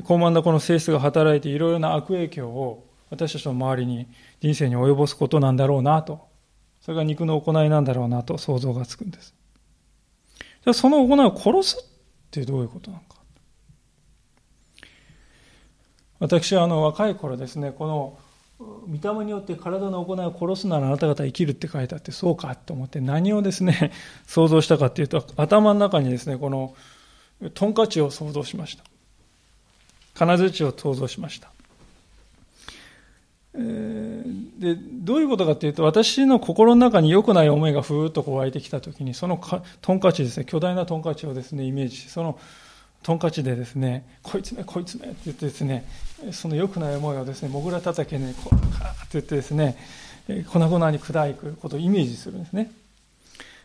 [0.04, 4.08] 高慢なこの性質が働いていろいろな悪影響を私たちの周りに
[4.40, 6.28] 人生に及ぼすことなんだろうなと
[6.82, 9.36] それが肉の行いなんだろうなと想像がつくんです。
[10.40, 11.88] じゃあその行いを殺すっ
[12.32, 13.18] てどういうことなのか。
[16.20, 18.18] 私はあの若い頃ですね、この
[18.88, 23.92] 見た目によって体の行いを殺すならあなた方生きるって書いてあってそうかと思って何をですね
[24.28, 26.76] 想像したかっていうと頭の中にですねこの
[27.54, 28.84] トンカチを想像しました。
[30.14, 31.50] 金槌を想像しました。
[33.54, 39.40] でどういうことかというと私の心の中に良くない思いがふーっとこう湧いてきた時にその
[39.82, 42.40] トンカチですね巨大なトンカチをですねイメージしてその
[43.04, 45.86] トンカチでですねこいつめこいつめって言ってですね
[46.32, 49.78] その良くない思いをですねもぐらたたけねこうカーって言ってですね
[50.52, 52.72] 粉々に砕くことをイメージするんですね。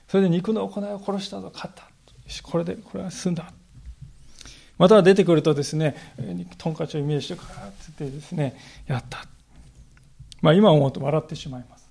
[0.09, 1.85] それで肉の行いを殺したと勝った。
[2.43, 3.53] これでこれは済んだ。
[4.77, 5.97] また出てくるとですね
[6.59, 9.25] トンカチをイメージしてカーって言ってですねやった。
[10.41, 11.89] まあ、今思うと笑ってしまいます。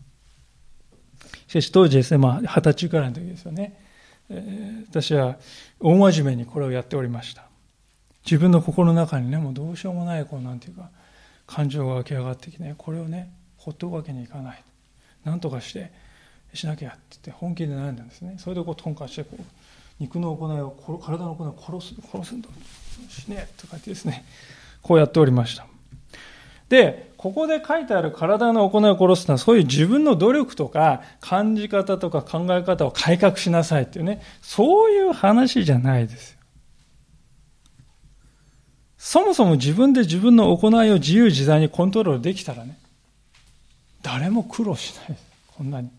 [1.47, 3.79] しかし当時ですね、まあ、二十歳くらいの時ですよね、
[4.89, 5.37] 私は
[5.79, 7.43] 大真面目にこれをやっておりました。
[8.25, 10.89] 自分の心の中にね、もうどうしようもない、こう、なんていうか、
[11.45, 14.63] 感情が湧き上がってきて、ね、これをね、ほっとくわけにいかない。
[15.23, 15.91] なんとかして、
[16.53, 18.35] しなきゃって言って本気で悩んだんですね。
[18.37, 19.43] それでこう、トンカして、こう、
[19.99, 22.49] 肉の行いを、体の行いを殺す、殺すんだ。
[23.09, 24.25] 死ねとか言ってですね、
[24.81, 25.65] こうやっておりました。
[26.67, 36.37] で、ここで書いてある体の行いを殺すのは、そういう自分の努力とか感じ方とか考え方を改革しなさいっていうね、そういう話じゃないですよ。
[38.97, 42.77] そもそも自分で自分の行いを自由自在にコントロールできたらね、
[44.03, 45.23] 誰も苦労しないです。
[45.57, 45.89] こんなに。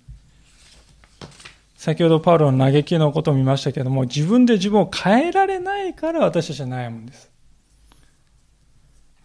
[1.76, 7.30] 先ほどパウロの嘆きのことを見ましたけども、自分で自分を変えられないから私たちは悩むんです。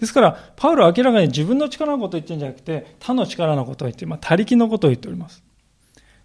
[0.04, 5.42] ですから、パウロは明らかに自分の力のことを言ってるんじゃなくて、他の力のことを言って、まあ、他力のことを言っております。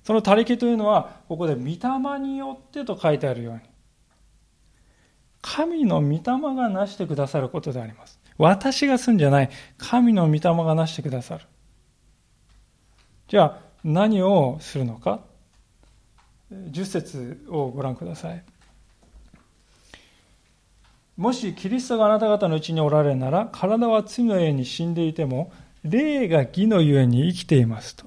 [0.03, 3.61] その他力というのは、ここで、御霊によってと書いてあるように、
[5.41, 6.21] 神の御霊
[6.57, 8.19] がなしてくださることであります。
[8.37, 11.45] 私がすんじゃない、神の御霊がなしてくださる。
[13.29, 15.21] じゃあ、何をするのか。
[16.51, 18.43] 10節をご覧ください。
[21.19, 25.53] もしキリストがあなた方のうちにおられるなら、体は罪の家に死んでいても、
[25.83, 28.07] 霊が義のゆえに生きていますと。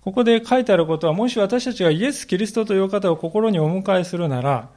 [0.00, 4.70] ここで書いてあることは、もし私たちがイエス・キリストという方を心にお迎えするなら、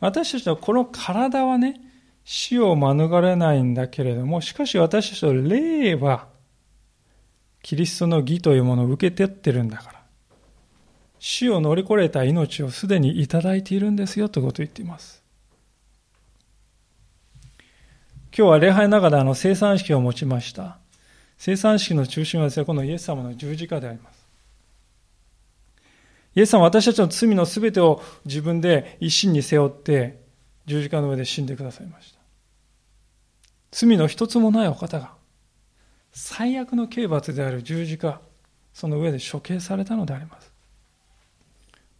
[0.00, 1.82] 私たちのこの体はね、
[2.24, 6.28] 死を免れないんだけれども、しかし私たちの霊は、
[7.62, 10.02] キリストの義というものを受けてってるんだから、
[11.18, 15.25] 死を乗り越えた命をすでにいただいているんですよということを言っています。
[18.38, 20.76] 今日は礼拝の中であの生産式を持ちました。
[21.38, 24.26] 生産式の中心はですね、このイエス様の十字架であります。
[26.34, 30.20] イエス様は私たちの罪の全てを自分で一身に背負って
[30.66, 32.18] 十字架の上で死んでくださいました。
[33.70, 35.12] 罪の一つもないお方が
[36.12, 38.20] 最悪の刑罰である十字架、
[38.74, 40.52] その上で処刑されたのであります。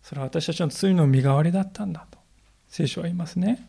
[0.03, 2.19] それは私たちの罪の身代わりだったんだと
[2.69, 3.67] 聖書は言いますね。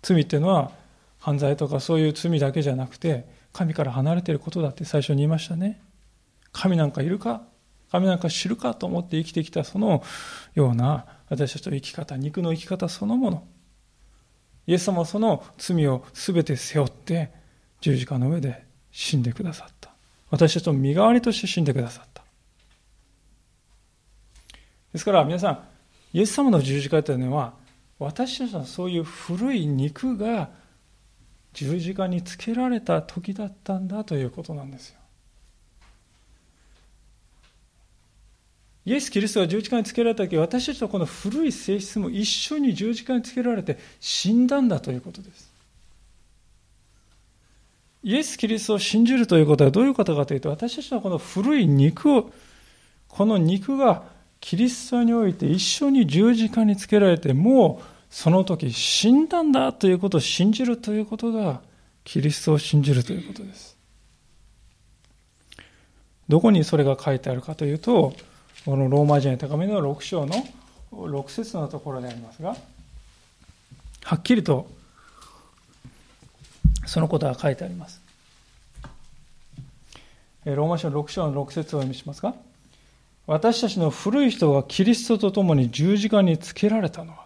[0.00, 0.82] 罪っていうのは
[1.24, 5.80] 犯罪とかそういう罪だけじゃなくて神から離れていることだって最初に言いましたね。
[6.52, 7.44] 神なんかいるか？
[7.90, 10.02] 神なんか知るかと思って生きてきたその
[10.54, 13.46] ような私たちの生き方肉の生き方そのもの。
[14.66, 17.32] イエス様はその罪を全て背負って
[17.80, 19.94] 十字架の上で死んでくださった。
[20.28, 22.22] 私たちの身代わりとして死んでくださった。
[24.92, 25.58] ですから皆さん
[26.12, 27.54] イエス様の十字架というのは
[27.98, 30.50] 私たちのそういう古い肉が
[31.54, 34.96] 十字架につけられた時だったんだということなんですよ。
[38.86, 45.50] イエス・キリストが十字架につけられた時私たちのこの古い性質も一緒に十字架につけられて死んだんだということです。
[48.02, 52.30] イエス・キリストを信じるということはどういうことかというと私たちのこの古い肉を
[53.08, 54.02] この肉が
[54.40, 61.60] キリストにおいて一緒に十字架につけられてもうその時死んだんだということを信じるということが
[62.04, 63.76] キリストを信じるということです。
[66.28, 68.14] どこにそれが書いてあるかというと、
[68.64, 70.46] このローマ人へ高めの6章の
[70.92, 72.54] 6節のところでありますが、
[74.04, 74.70] はっきりと
[76.86, 78.00] そのことが書いてあります。
[80.44, 82.36] ローマ書6章の6節をお読みしますが、
[83.26, 87.23] 私たちの古い人がキリストと共に十字架につけられたのは、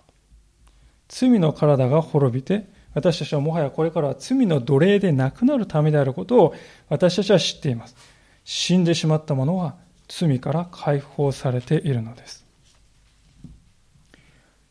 [1.09, 6.55] 罪の体が滅びて、私たちはもはやこれからは罪の奴隷でなくなるためであることを
[6.89, 7.97] 私たちは知っています。
[8.45, 9.77] 死んでしまった者は
[10.09, 12.47] 罪から解放されているのです。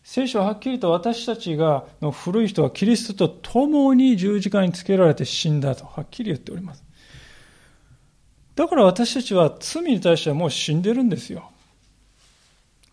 [0.03, 6.83] 聖書ははっきりと私たちがの古い人はキリストと共に十字架につけられて死んだとはっきり言っております。
[8.55, 11.51] だから私たちは罪に対してはもう死んでるんですよ。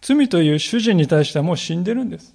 [0.03, 2.35] 罪という主人に対してはもう死んでるんです。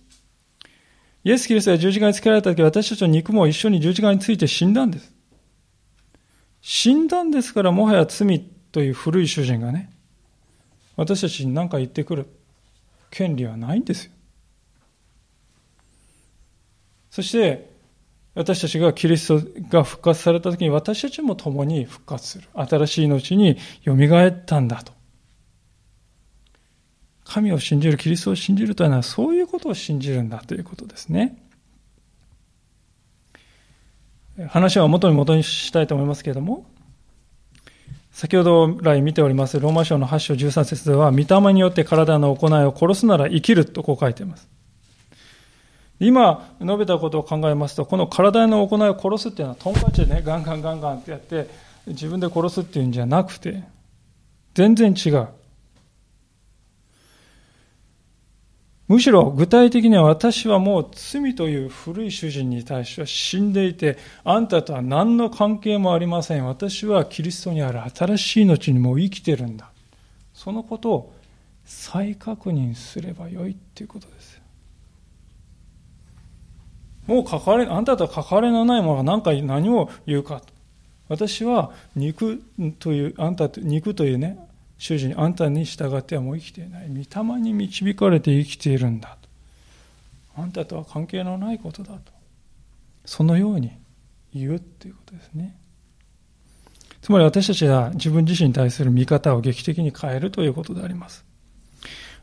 [1.23, 5.13] イエス・キリストが十字架につけられた時、私たちの肉も一緒に十字架について死んだんです。
[6.61, 8.41] 死んだんですから、もはや罪
[8.71, 9.91] という古い主人がね、
[10.95, 12.27] 私たちに何か言ってくる
[13.09, 14.11] 権利はないんですよ。
[17.11, 17.69] そして、
[18.35, 22.47] 私たちがキリストが復活された時に私たちも共に復活する。
[22.53, 24.98] 新しい命によみがえったんだと。
[27.29, 31.37] 神を信じる、キリストを信じるというのはそういうことを信じるんだということですね。
[34.47, 36.65] 話は元に元にしたいと思いますけれども、
[38.11, 44.47] 先ほど来見ておりますローマ書の8章13節では、御霊によって体の行いを殺すなら生きるとこう書いています。
[45.99, 51.47] 今述べたことを考えますと、この体の行いを殺すっていうのは、トンカチでね、ガンガンガンガンってやって、
[51.87, 53.63] 自分で殺すっていうんじゃなくて、
[54.55, 55.27] 全然違う。
[58.89, 66.45] むしろ具体的には私はもう罪という古い主人に対しては死んでいて、あんたとは何の関係もありません。
[66.47, 69.69] 私はキリストにある新しい命にもう生きてるんだ。
[70.33, 71.13] そのことを
[71.65, 74.41] 再確認すればよいっていうことです。
[77.05, 80.41] もう関われ、あんたとは関わりのないものが何か何を言うか。
[81.09, 82.41] 私は肉
[82.79, 84.48] という、あんたと、肉というね、
[84.79, 86.87] 主人あんたに従ってはもう生きていない。
[86.87, 90.41] 御霊に導かれて生きているんだと。
[90.41, 92.13] あんたとは関係のないことだと。
[93.05, 93.71] そのように
[94.33, 95.55] 言うっていうことですね。
[97.01, 101.25] つまり私たちは自分自身に対する見方を劇的に変えるということであります。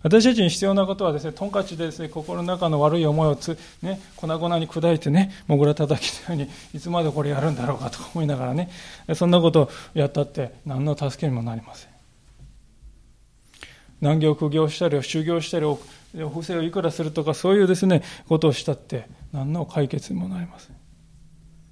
[0.02, 8.70] 私たちに必要なことはですね、トンカチでですね、心の中の悪い思いをつ、ね、粉々に砕いてね、もぐら叩きのように、いつまでこれやるんだろうかと思いながらね、
[9.14, 11.95] そんなことをやったって何の助けにもなりません。
[14.00, 15.66] 難行苦行したり修行したり
[16.32, 20.76] 不正をいくらするとかそういうですねことをしたって何の解決にもなりません。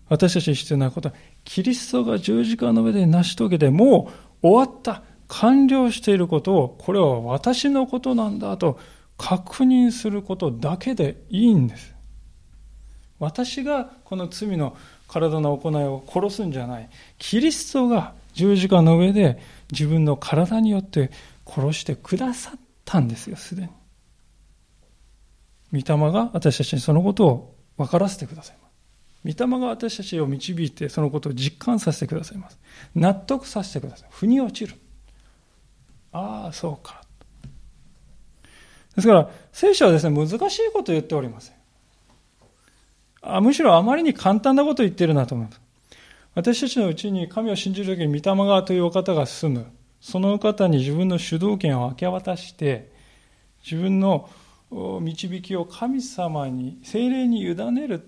[0.09, 1.15] 私たちに必要なことは
[1.45, 4.11] キリストが十字架の上で成し遂げても
[4.43, 8.79] う終わった完了していることをこれは私のことなんだと
[9.17, 11.95] 確認することだけでいいんです。
[13.19, 14.77] 私がこの罪の
[15.09, 16.91] 体の行いを殺すんじゃない。
[17.19, 19.39] キリストが十字架の上で
[19.73, 21.11] 自分の体によって
[21.47, 23.69] 殺してくださったんですよ、すでに。
[25.73, 28.69] 御霊が私たちにそのことを分からせてくださいま
[29.35, 29.37] す。
[29.39, 32.59] 御霊が私たちを導いてそのことを実感させてくださいます。
[32.95, 34.09] 納得させてください。
[34.11, 34.79] 腑に落ちる。
[36.13, 37.03] ああ、そうか。
[38.95, 41.55] ですから、聖書はですね、難しいことを言っておりません。
[43.23, 45.61] あむしろあまりに簡単なことを言っているなと思います。
[46.35, 49.67] 私たちのうちに神を信じるときに御霊側というお方が進む。
[50.05, 52.93] その方に自分の主導権を明け渡して
[53.65, 54.29] 自分の
[55.01, 58.07] 導きを神様に精霊に委ねる。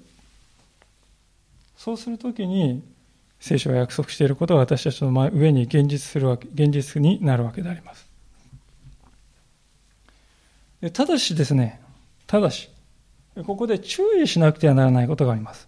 [1.75, 2.83] そうするときに
[3.41, 8.07] 聖書が約束していることが私たちの上に現実するわけ現実になるわけであります。
[10.93, 11.81] ただしですね
[12.27, 12.69] ただし
[13.47, 15.67] ここで注意しなくてはならないことがあります。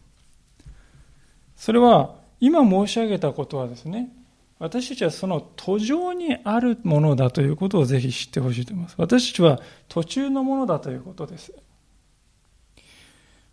[1.56, 4.10] それは今申し上げたことはですね
[4.58, 8.96] 私たちはその途上にあるものだということをぜひ知ってほしいと思います。
[8.98, 11.52] 私たちは途中のものだということです。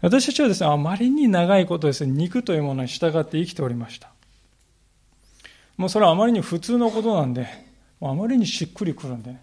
[0.01, 4.11] 私たちはですね、あまりに長いことですね、肉というものに従って生きておりました。
[5.77, 7.47] もうそれはあまりに普通のことなんで、
[8.01, 9.41] あまりにしっくりくるんでね。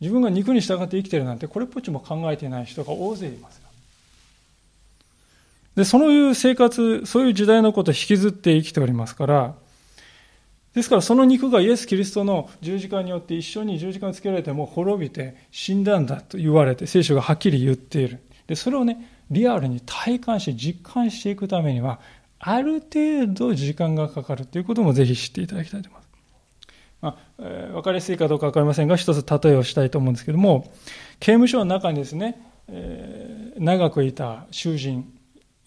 [0.00, 3.60] 自分が肉に従って生きてるなんて、これっぽっちも考えてない人が大勢います
[5.76, 9.54] で、そういう生活、そういう時代のことを引きずって生きておりますから、
[10.74, 18.20] ですからその肉がイエス・キリストの十字架によって一緒に十字架につけられても滅びて死んだんだと言われて聖書がはっきり言っている。
[18.46, 22.00] で、それをね、リアルに体感し実感していくためには、
[22.40, 26.10] ある程度時間がかかるということもぜひ知っていただきたいと思います。
[27.00, 30.72] まあえー、分かりやすいかどうか分かりませんが、一つ例えをしたいと思うんですけども、
[31.20, 35.12] 刑務所の中にですね、えー、長くいた囚人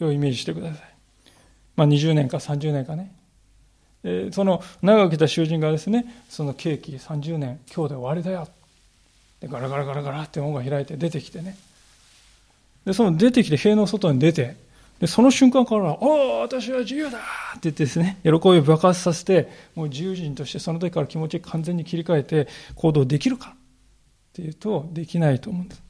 [0.01, 0.95] をイメージしてください。
[1.76, 3.16] まあ、20年か30年かね。
[4.04, 8.47] え、その長くいた囚人がですね、その刑期30年、今日で終わりだよ。
[9.39, 11.58] でガラガラガラガラって門が開いて出てきてね。
[12.86, 14.56] で、その出てきて塀の外に出て、
[14.99, 17.22] で、その瞬間から、おお、私は自由だっ
[17.56, 23.56] て言ってですね、喜びを爆発させて、もう自由人としてその時から気持ち完全に切り替えて行動できるかっ
[24.34, 25.84] ていうと、できないと思うんです。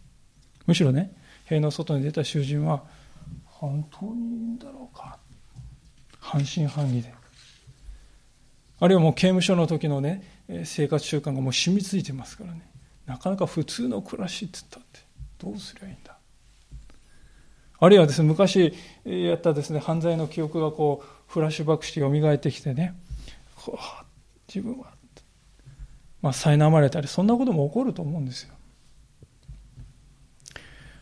[0.66, 1.11] むしろね、
[1.45, 2.84] 塀の外に出た囚人は、
[3.45, 5.18] 本当にいいんだろうか？
[6.20, 7.14] 半信半疑で。
[8.80, 10.24] あるいはもう刑務所の時のね、
[10.65, 12.61] 生活習慣がもう染みついてますからね。
[13.05, 14.99] なかなか普通の暮らしって言ったって、
[15.39, 16.17] どうすりゃいいんだ。
[17.80, 22.93] あるいはですね、昔やったですね、犯罪の記憶がこう、フラッシュバックして蘇ってきてね、
[23.55, 24.05] こう
[24.47, 24.93] 自分は、
[26.21, 28.53] まあ、苛まれたり、そんなことも起こると思うんですよ。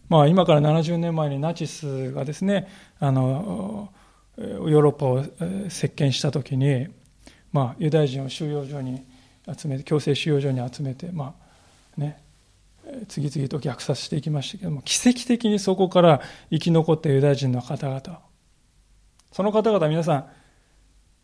[0.10, 2.68] まあ、今から70年前にナチスがですね、
[3.00, 3.94] あの、
[4.38, 5.24] ヨーロッパを
[5.70, 6.88] 席巻したときに、
[7.52, 9.06] まあ、ユダヤ人を収容所に
[9.58, 11.36] 集めて、強制収容所に集めて、ま
[11.98, 12.22] あ、ね、
[13.08, 18.20] 次々と虐殺していきましたけども、奇跡的にそこから生き残ったユダヤ人の方々、
[19.32, 20.26] その方々皆さん、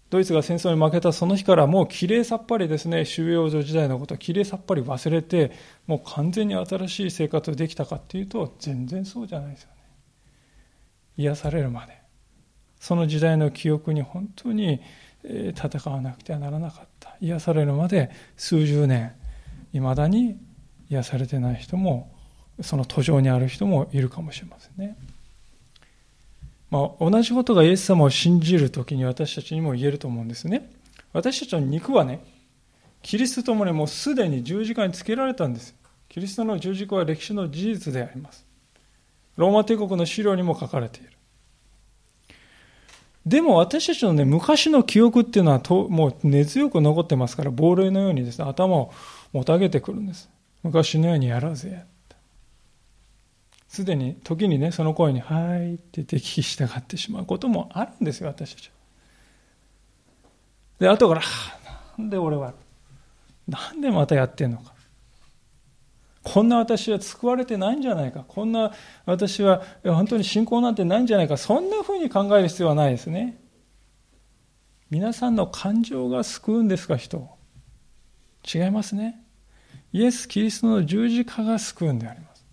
[0.09, 5.51] ドイツが戦争に負けたその日からもうきれいさっぱりですね、収容所時代のことをきれいさっぱり忘れて、
[5.85, 9.75] もう完全に新しい生活できたかっていうと、全然そうじゃないですよね。
[11.17, 11.97] 癒されるまで。
[12.79, 14.81] その時代の記憶に本当に
[15.27, 17.15] 戦わなくてはならなかった。
[17.19, 19.13] 癒されるまで数十年、
[19.73, 20.39] いまだに
[20.89, 22.11] 癒されてない人も
[22.61, 24.97] その途上にある人もいるかもしれませんね。
[26.69, 30.69] まあ、同じことがイエス様を信じるときに私たちにも言えると思うんですね。
[31.13, 32.19] 私たちの肉はね、
[33.01, 35.75] キリストともにもうすでに十字架につけられたんです。
[36.09, 38.45] キリストの十字架は歴史の事実であります。
[39.37, 41.11] ローマ帝国の資料にも書かれている。
[43.27, 48.93] でも私たちのね、昔の記憶っていうのはともう根強く残ってますから、亡霊のようにですね、頭を
[49.33, 50.29] もたげてくるんです。
[50.63, 51.83] 昔のようにやろうぜ。
[53.67, 58.73] すでに時にね、その声に、はいって言って聞き従ってしまうこともあるんですよ、私たちは。
[60.79, 61.21] で、後から、
[61.97, 62.53] なんで俺は、
[63.45, 64.73] なんでまたやってんのか。
[66.29, 68.25] こんな私は救われてないんじゃないか。
[68.27, 68.73] こんな
[69.05, 71.37] 私は本当に信仰なんてないんじゃないか。
[71.37, 73.41] そんなふうに考える必要はないですね。
[74.89, 77.29] 皆さんの感情が救うんですか、人？
[78.53, 79.23] 違いますね。
[79.93, 82.45] イエス・キリストの十字架が救うんであります。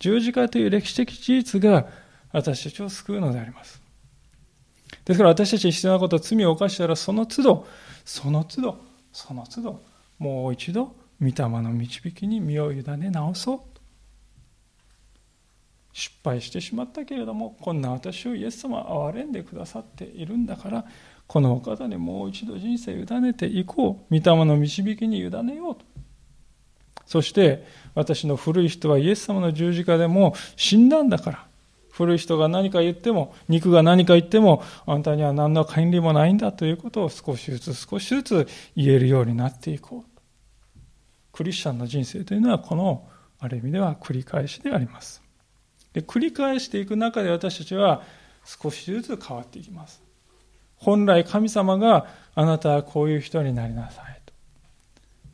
[0.00, 1.86] 十字架という歴史的事実が
[2.32, 3.80] 私たちを救うのであります。
[5.04, 7.66] ですから私たちに必要なことは罪を犯したらその都度、
[8.04, 8.78] その都度、
[9.12, 9.80] その都度、
[10.18, 13.60] もう一度、御霊の導きに身を委ね直そう。
[15.92, 20.84] 失敗してしまったけれども、こんな私をイエス様は憐れんでくださっているんだから、
[21.26, 24.18] このお方にもう一度人生委ねていこう。
[24.18, 25.84] 御霊の導きに委ねようと。
[27.06, 31.46] そして私の古い人はイエス様の十字架でも死んだんだから。
[31.92, 40.13] 古い人が何か言っても、肉が何か言っても、あんたには何の権利もないんだということを少しずつ少しずつ言えるようになっていこう。
[41.34, 43.08] クリスチャンの人生というのはこの
[43.40, 45.20] ある意味では繰り返しであります。
[45.92, 48.02] で繰り返していく中で私たちは
[48.44, 50.02] 少しずつ変わっていきます。
[50.76, 54.32] 本来神様があなたはこういう人になりなさいと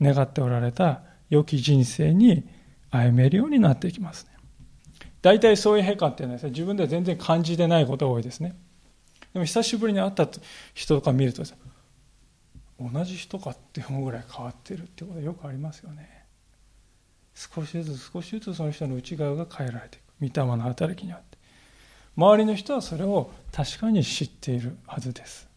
[0.01, 2.48] 願っておられた良き人生に
[2.90, 4.30] 歩めるようになっていきますね。
[5.22, 8.57] 大体そういう変化っていうのはですね、自分では全然感じてないことが多いですね。
[9.32, 10.26] でも久しぶりに会った
[10.74, 11.42] 人とか見ると、
[12.81, 16.24] 同じ人かって思うぐらい変わってるってことはよくありますよね。
[17.35, 20.35] 少しずつ少しずつその人の内側が変えられていく。
[20.35, 21.39] 御霊の働きにあって。
[22.16, 25.49] 周りの人はそれを確かに知っているはずです。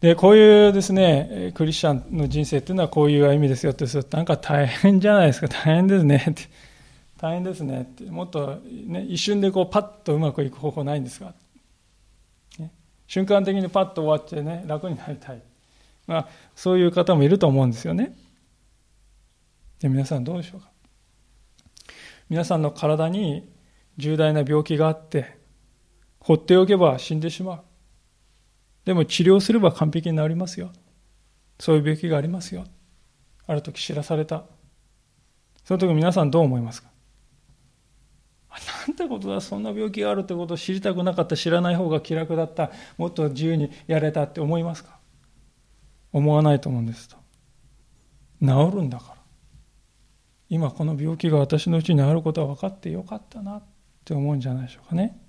[0.00, 6.42] で、こういうですね、クリスチャンの人生っていうのはこういう意味ですよってすると、なんか大変じゃないですか、大変ですねって。
[7.18, 8.04] 大変ですねって。
[8.10, 8.56] もっと、
[8.86, 11.32] ね、一瞬でこうパッとうまくいく方法ないんですか、
[13.12, 15.42] 瞬間的にパッと終わってね、楽になりたい。
[16.06, 18.16] まあ、そういう方もいると思うんですよね。
[19.80, 20.70] で、皆さんどうでしょうか。
[22.30, 23.52] 皆さんの体に
[23.98, 25.38] 重大な病気があって、
[26.20, 27.62] 放っておけば死んでしまう。
[28.86, 30.72] でも治療すれば完璧になりますよ。
[31.60, 32.64] そういう病気がありますよ。
[33.46, 34.44] ある時知らされた。
[35.64, 36.88] その時皆さんどう思いますか？
[38.86, 44.98] なんてことだ、そんな病気があるってことを知りたくなかった、知らない方が気楽だった、もっと自由にやれたって思いますか？
[46.12, 47.16] 思わないと思うんですと。
[48.40, 49.16] 治るんだから。
[50.50, 53.62] 今この病気が私のうちにあることは分かってよかったなっ
[54.04, 55.21] て思うんじゃないでしょうかね。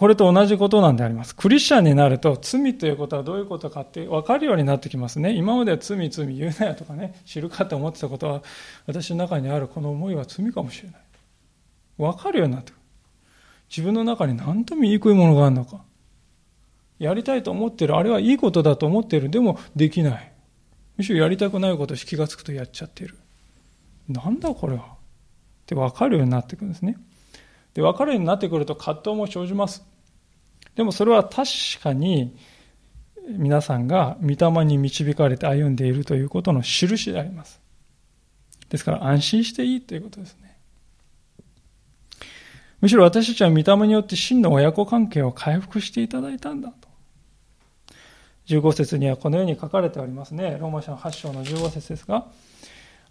[0.00, 1.36] これと同じことなんであります。
[1.36, 5.34] クリスチャンになると罪ということはどういうことかって分かるようになってきますね。
[5.34, 8.42] 今までは罪罪言うなよとかね、知るかって思ってたことは
[8.86, 11.00] 私の中にあるこの思いは罪かもしれない。
[11.98, 12.80] 分かるようになってくる。
[13.68, 15.82] 自分の中に何と醜いものがあるのか。
[16.98, 17.94] やりたいと思ってる。
[17.94, 19.28] あれはいいことだと思ってる。
[19.28, 20.32] でもできない。
[20.96, 23.18] むしろやりたくないことを気がつくとやっちゃっている。
[24.08, 24.80] なんだこれは。
[24.80, 24.86] っ
[25.66, 26.96] て分かるようになってくるんですね。
[27.74, 29.89] で、分かるようになってくると葛藤も生じます。
[30.74, 31.50] でもそれは確
[31.82, 32.36] かに
[33.28, 37.60] 皆さんが御霊に導かれて歩んでいるということの印であります。
[38.68, 40.56] ですから安心していいということですね。
[42.80, 46.88] むしろ私たちは御霊によって真の親子関係を回復していただいたんだと。
[48.46, 50.56] 15節にはこのように書かれておりますね。
[50.58, 52.26] ローマ書の8章の15節ですが、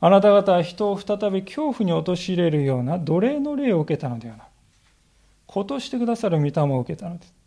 [0.01, 4.47] あなた方は人を再び恐怖に陥れるような奴隷の霊を受けたのではない。
[5.45, 7.38] ことしてくださる御霊を受けたのです。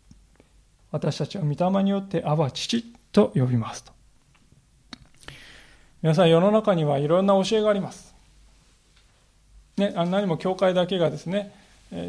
[0.93, 3.91] 私たちは御霊によってアバ父と呼びますと。
[6.03, 8.13] 皆さん世の中にはいろんな教えがあります。
[9.75, 11.51] ね、あ何も教会だけがですね、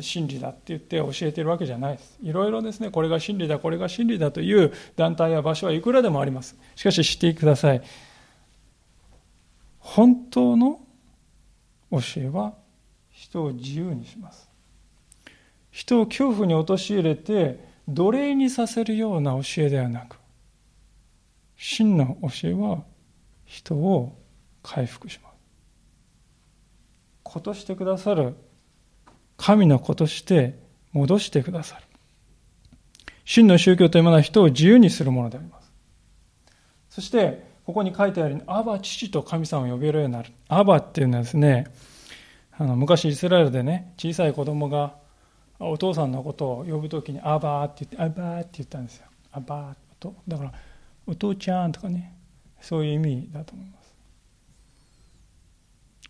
[0.02, 2.18] 真理だって言って教えてるわけじゃないです。
[2.22, 6.54] いろいろですね、これが真理だ、これが真理だという団体や場所はいくらでもあります。
[6.76, 7.82] しかし知ってください。
[9.78, 10.80] 本当の
[11.90, 12.52] 教えは
[13.10, 14.46] 人を自由にします。
[15.70, 20.16] 人を恐怖に陥れて奴隷にさせるような教えではなく
[21.56, 22.82] 真の教えは
[23.44, 24.18] 人を
[24.62, 25.34] 回復します。
[27.22, 28.34] ことしてくださる
[29.36, 30.58] 神の子として
[30.92, 31.82] 戻してくださる。
[33.24, 35.72] 真の宗教というものは人を自由にするものであります。
[36.90, 40.30] そして、ここに書いてあるように、アバ、父と神様を呼べるようになる。
[40.48, 41.66] アバっていうのはですね、
[42.52, 44.94] あの昔イスラエルでね、小さい子供が
[45.70, 49.06] お父さんのことを呼ぶときに、アバーって言って、アバーって言ったんですよ。
[49.32, 50.14] アバと。
[50.28, 50.52] だから、
[51.06, 52.14] お父ちゃんとかね、
[52.60, 53.84] そういう意味だと思います。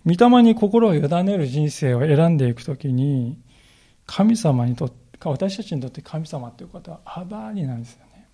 [0.07, 3.38] 御霊に心を委ねる人生を選んでいくときに、
[4.07, 4.94] 神様にとって、
[5.24, 8.28] 私たちにとって神様ということはアバーになんですよね。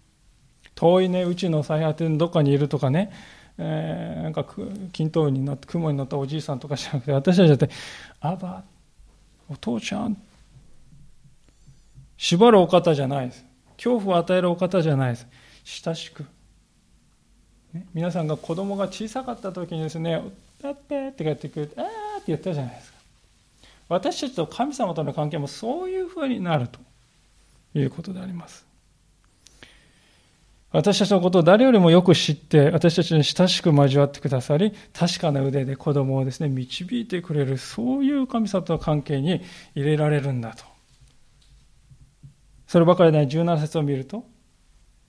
[0.74, 3.12] 遠いね、宇宙の最果てのどっかにいるとかね、
[3.58, 4.44] えー、なんか
[4.92, 7.70] 均等に乗って雲に乗ったおじいさんとかじゃなくて、私たちだって、
[8.20, 10.16] アバー、お父ちゃん
[12.20, 13.46] 縛るお方じゃないです。
[13.78, 15.26] 恐怖を与えるお方じゃないです。
[15.64, 16.26] 親しく。
[17.72, 20.22] ね、皆さんが子供が小さかった時にですね、
[20.62, 21.86] だってって帰ってくる、あーっ
[22.18, 22.98] て言ったじゃないですか。
[23.88, 26.78] 私たちと神様との関係もそういうふうになると
[27.74, 28.66] いうことであります。
[30.70, 39.40] 私たちのことを誰よりもよく知って、私たちに親しく交わってくださり、確かな腕で子供をですね、導いてくれる、そういう神様との関係に
[39.74, 40.69] 入れられるんだと。
[42.70, 44.24] そればかりでない17節を見ると、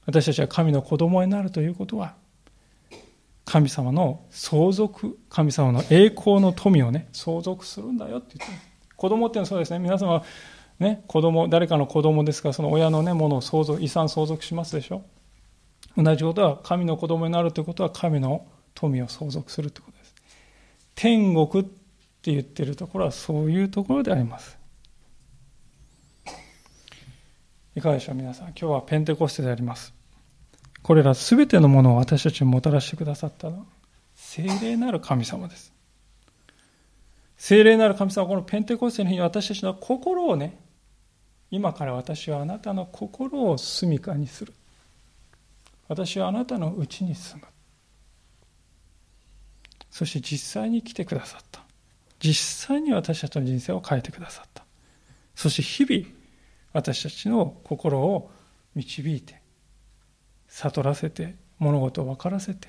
[0.07, 2.16] 私たちは神の子供になるということは、
[3.45, 8.57] 神様の相続、神様の栄光の富をね、相続するんだよって言って
[8.95, 10.24] 子供ってのはそうですね、皆様、
[10.80, 15.03] ね、子供、誰かの子供ですから、その親のね、ものを相続、遺産相続しますでしょ。
[15.95, 20.16] 同じことは、神の子供になるということは、神の富を相続するということです。
[20.95, 24.61] 天国って言ってるところは、そういうところであります。
[27.76, 28.47] いかがでしょう皆さん。
[28.47, 29.93] 今日はペンテコステであります。
[30.82, 33.65] これらすべてのものを私たちにもたらしてくださったのは、
[34.15, 35.72] 聖霊なる神様です。
[37.38, 40.59] 聖霊なる神様はこのペンテコステの日に私たちの心をね、
[41.49, 44.53] 今から私はあなたの心を住みかにする。
[45.88, 47.47] 私はあなたのうちに住む。
[49.89, 51.61] そして実際に来てくださった。
[52.19, 54.63] 実際に私たちの人生を変えてくださった。
[55.36, 56.20] そして日々、
[56.74, 58.32] 私たちの心を
[58.76, 59.41] 導いて
[60.47, 62.67] 悟らせて物事を分からせて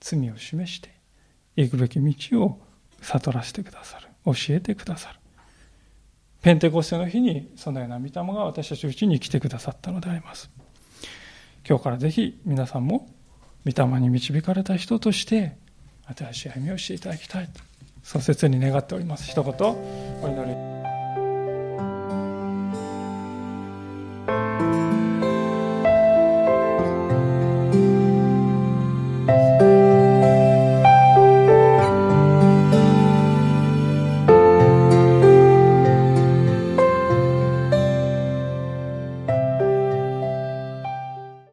[0.00, 0.90] 罪を示して
[1.56, 2.60] 行くべき道を
[3.00, 4.08] 悟らせてくださる。
[4.24, 5.18] 教えてくださる。
[6.42, 10.50] ペンテコステの日にそのような御霊が私たちのうちに来てくださったのであります。
[11.68, 13.08] 今日からぜひ皆さんも
[13.66, 15.56] 御霊に導かれた人として
[16.16, 17.60] 新しい歩みをしていただきたいと
[18.02, 19.30] そう切に願っております。
[19.30, 19.52] 一言
[20.22, 20.79] お祈り。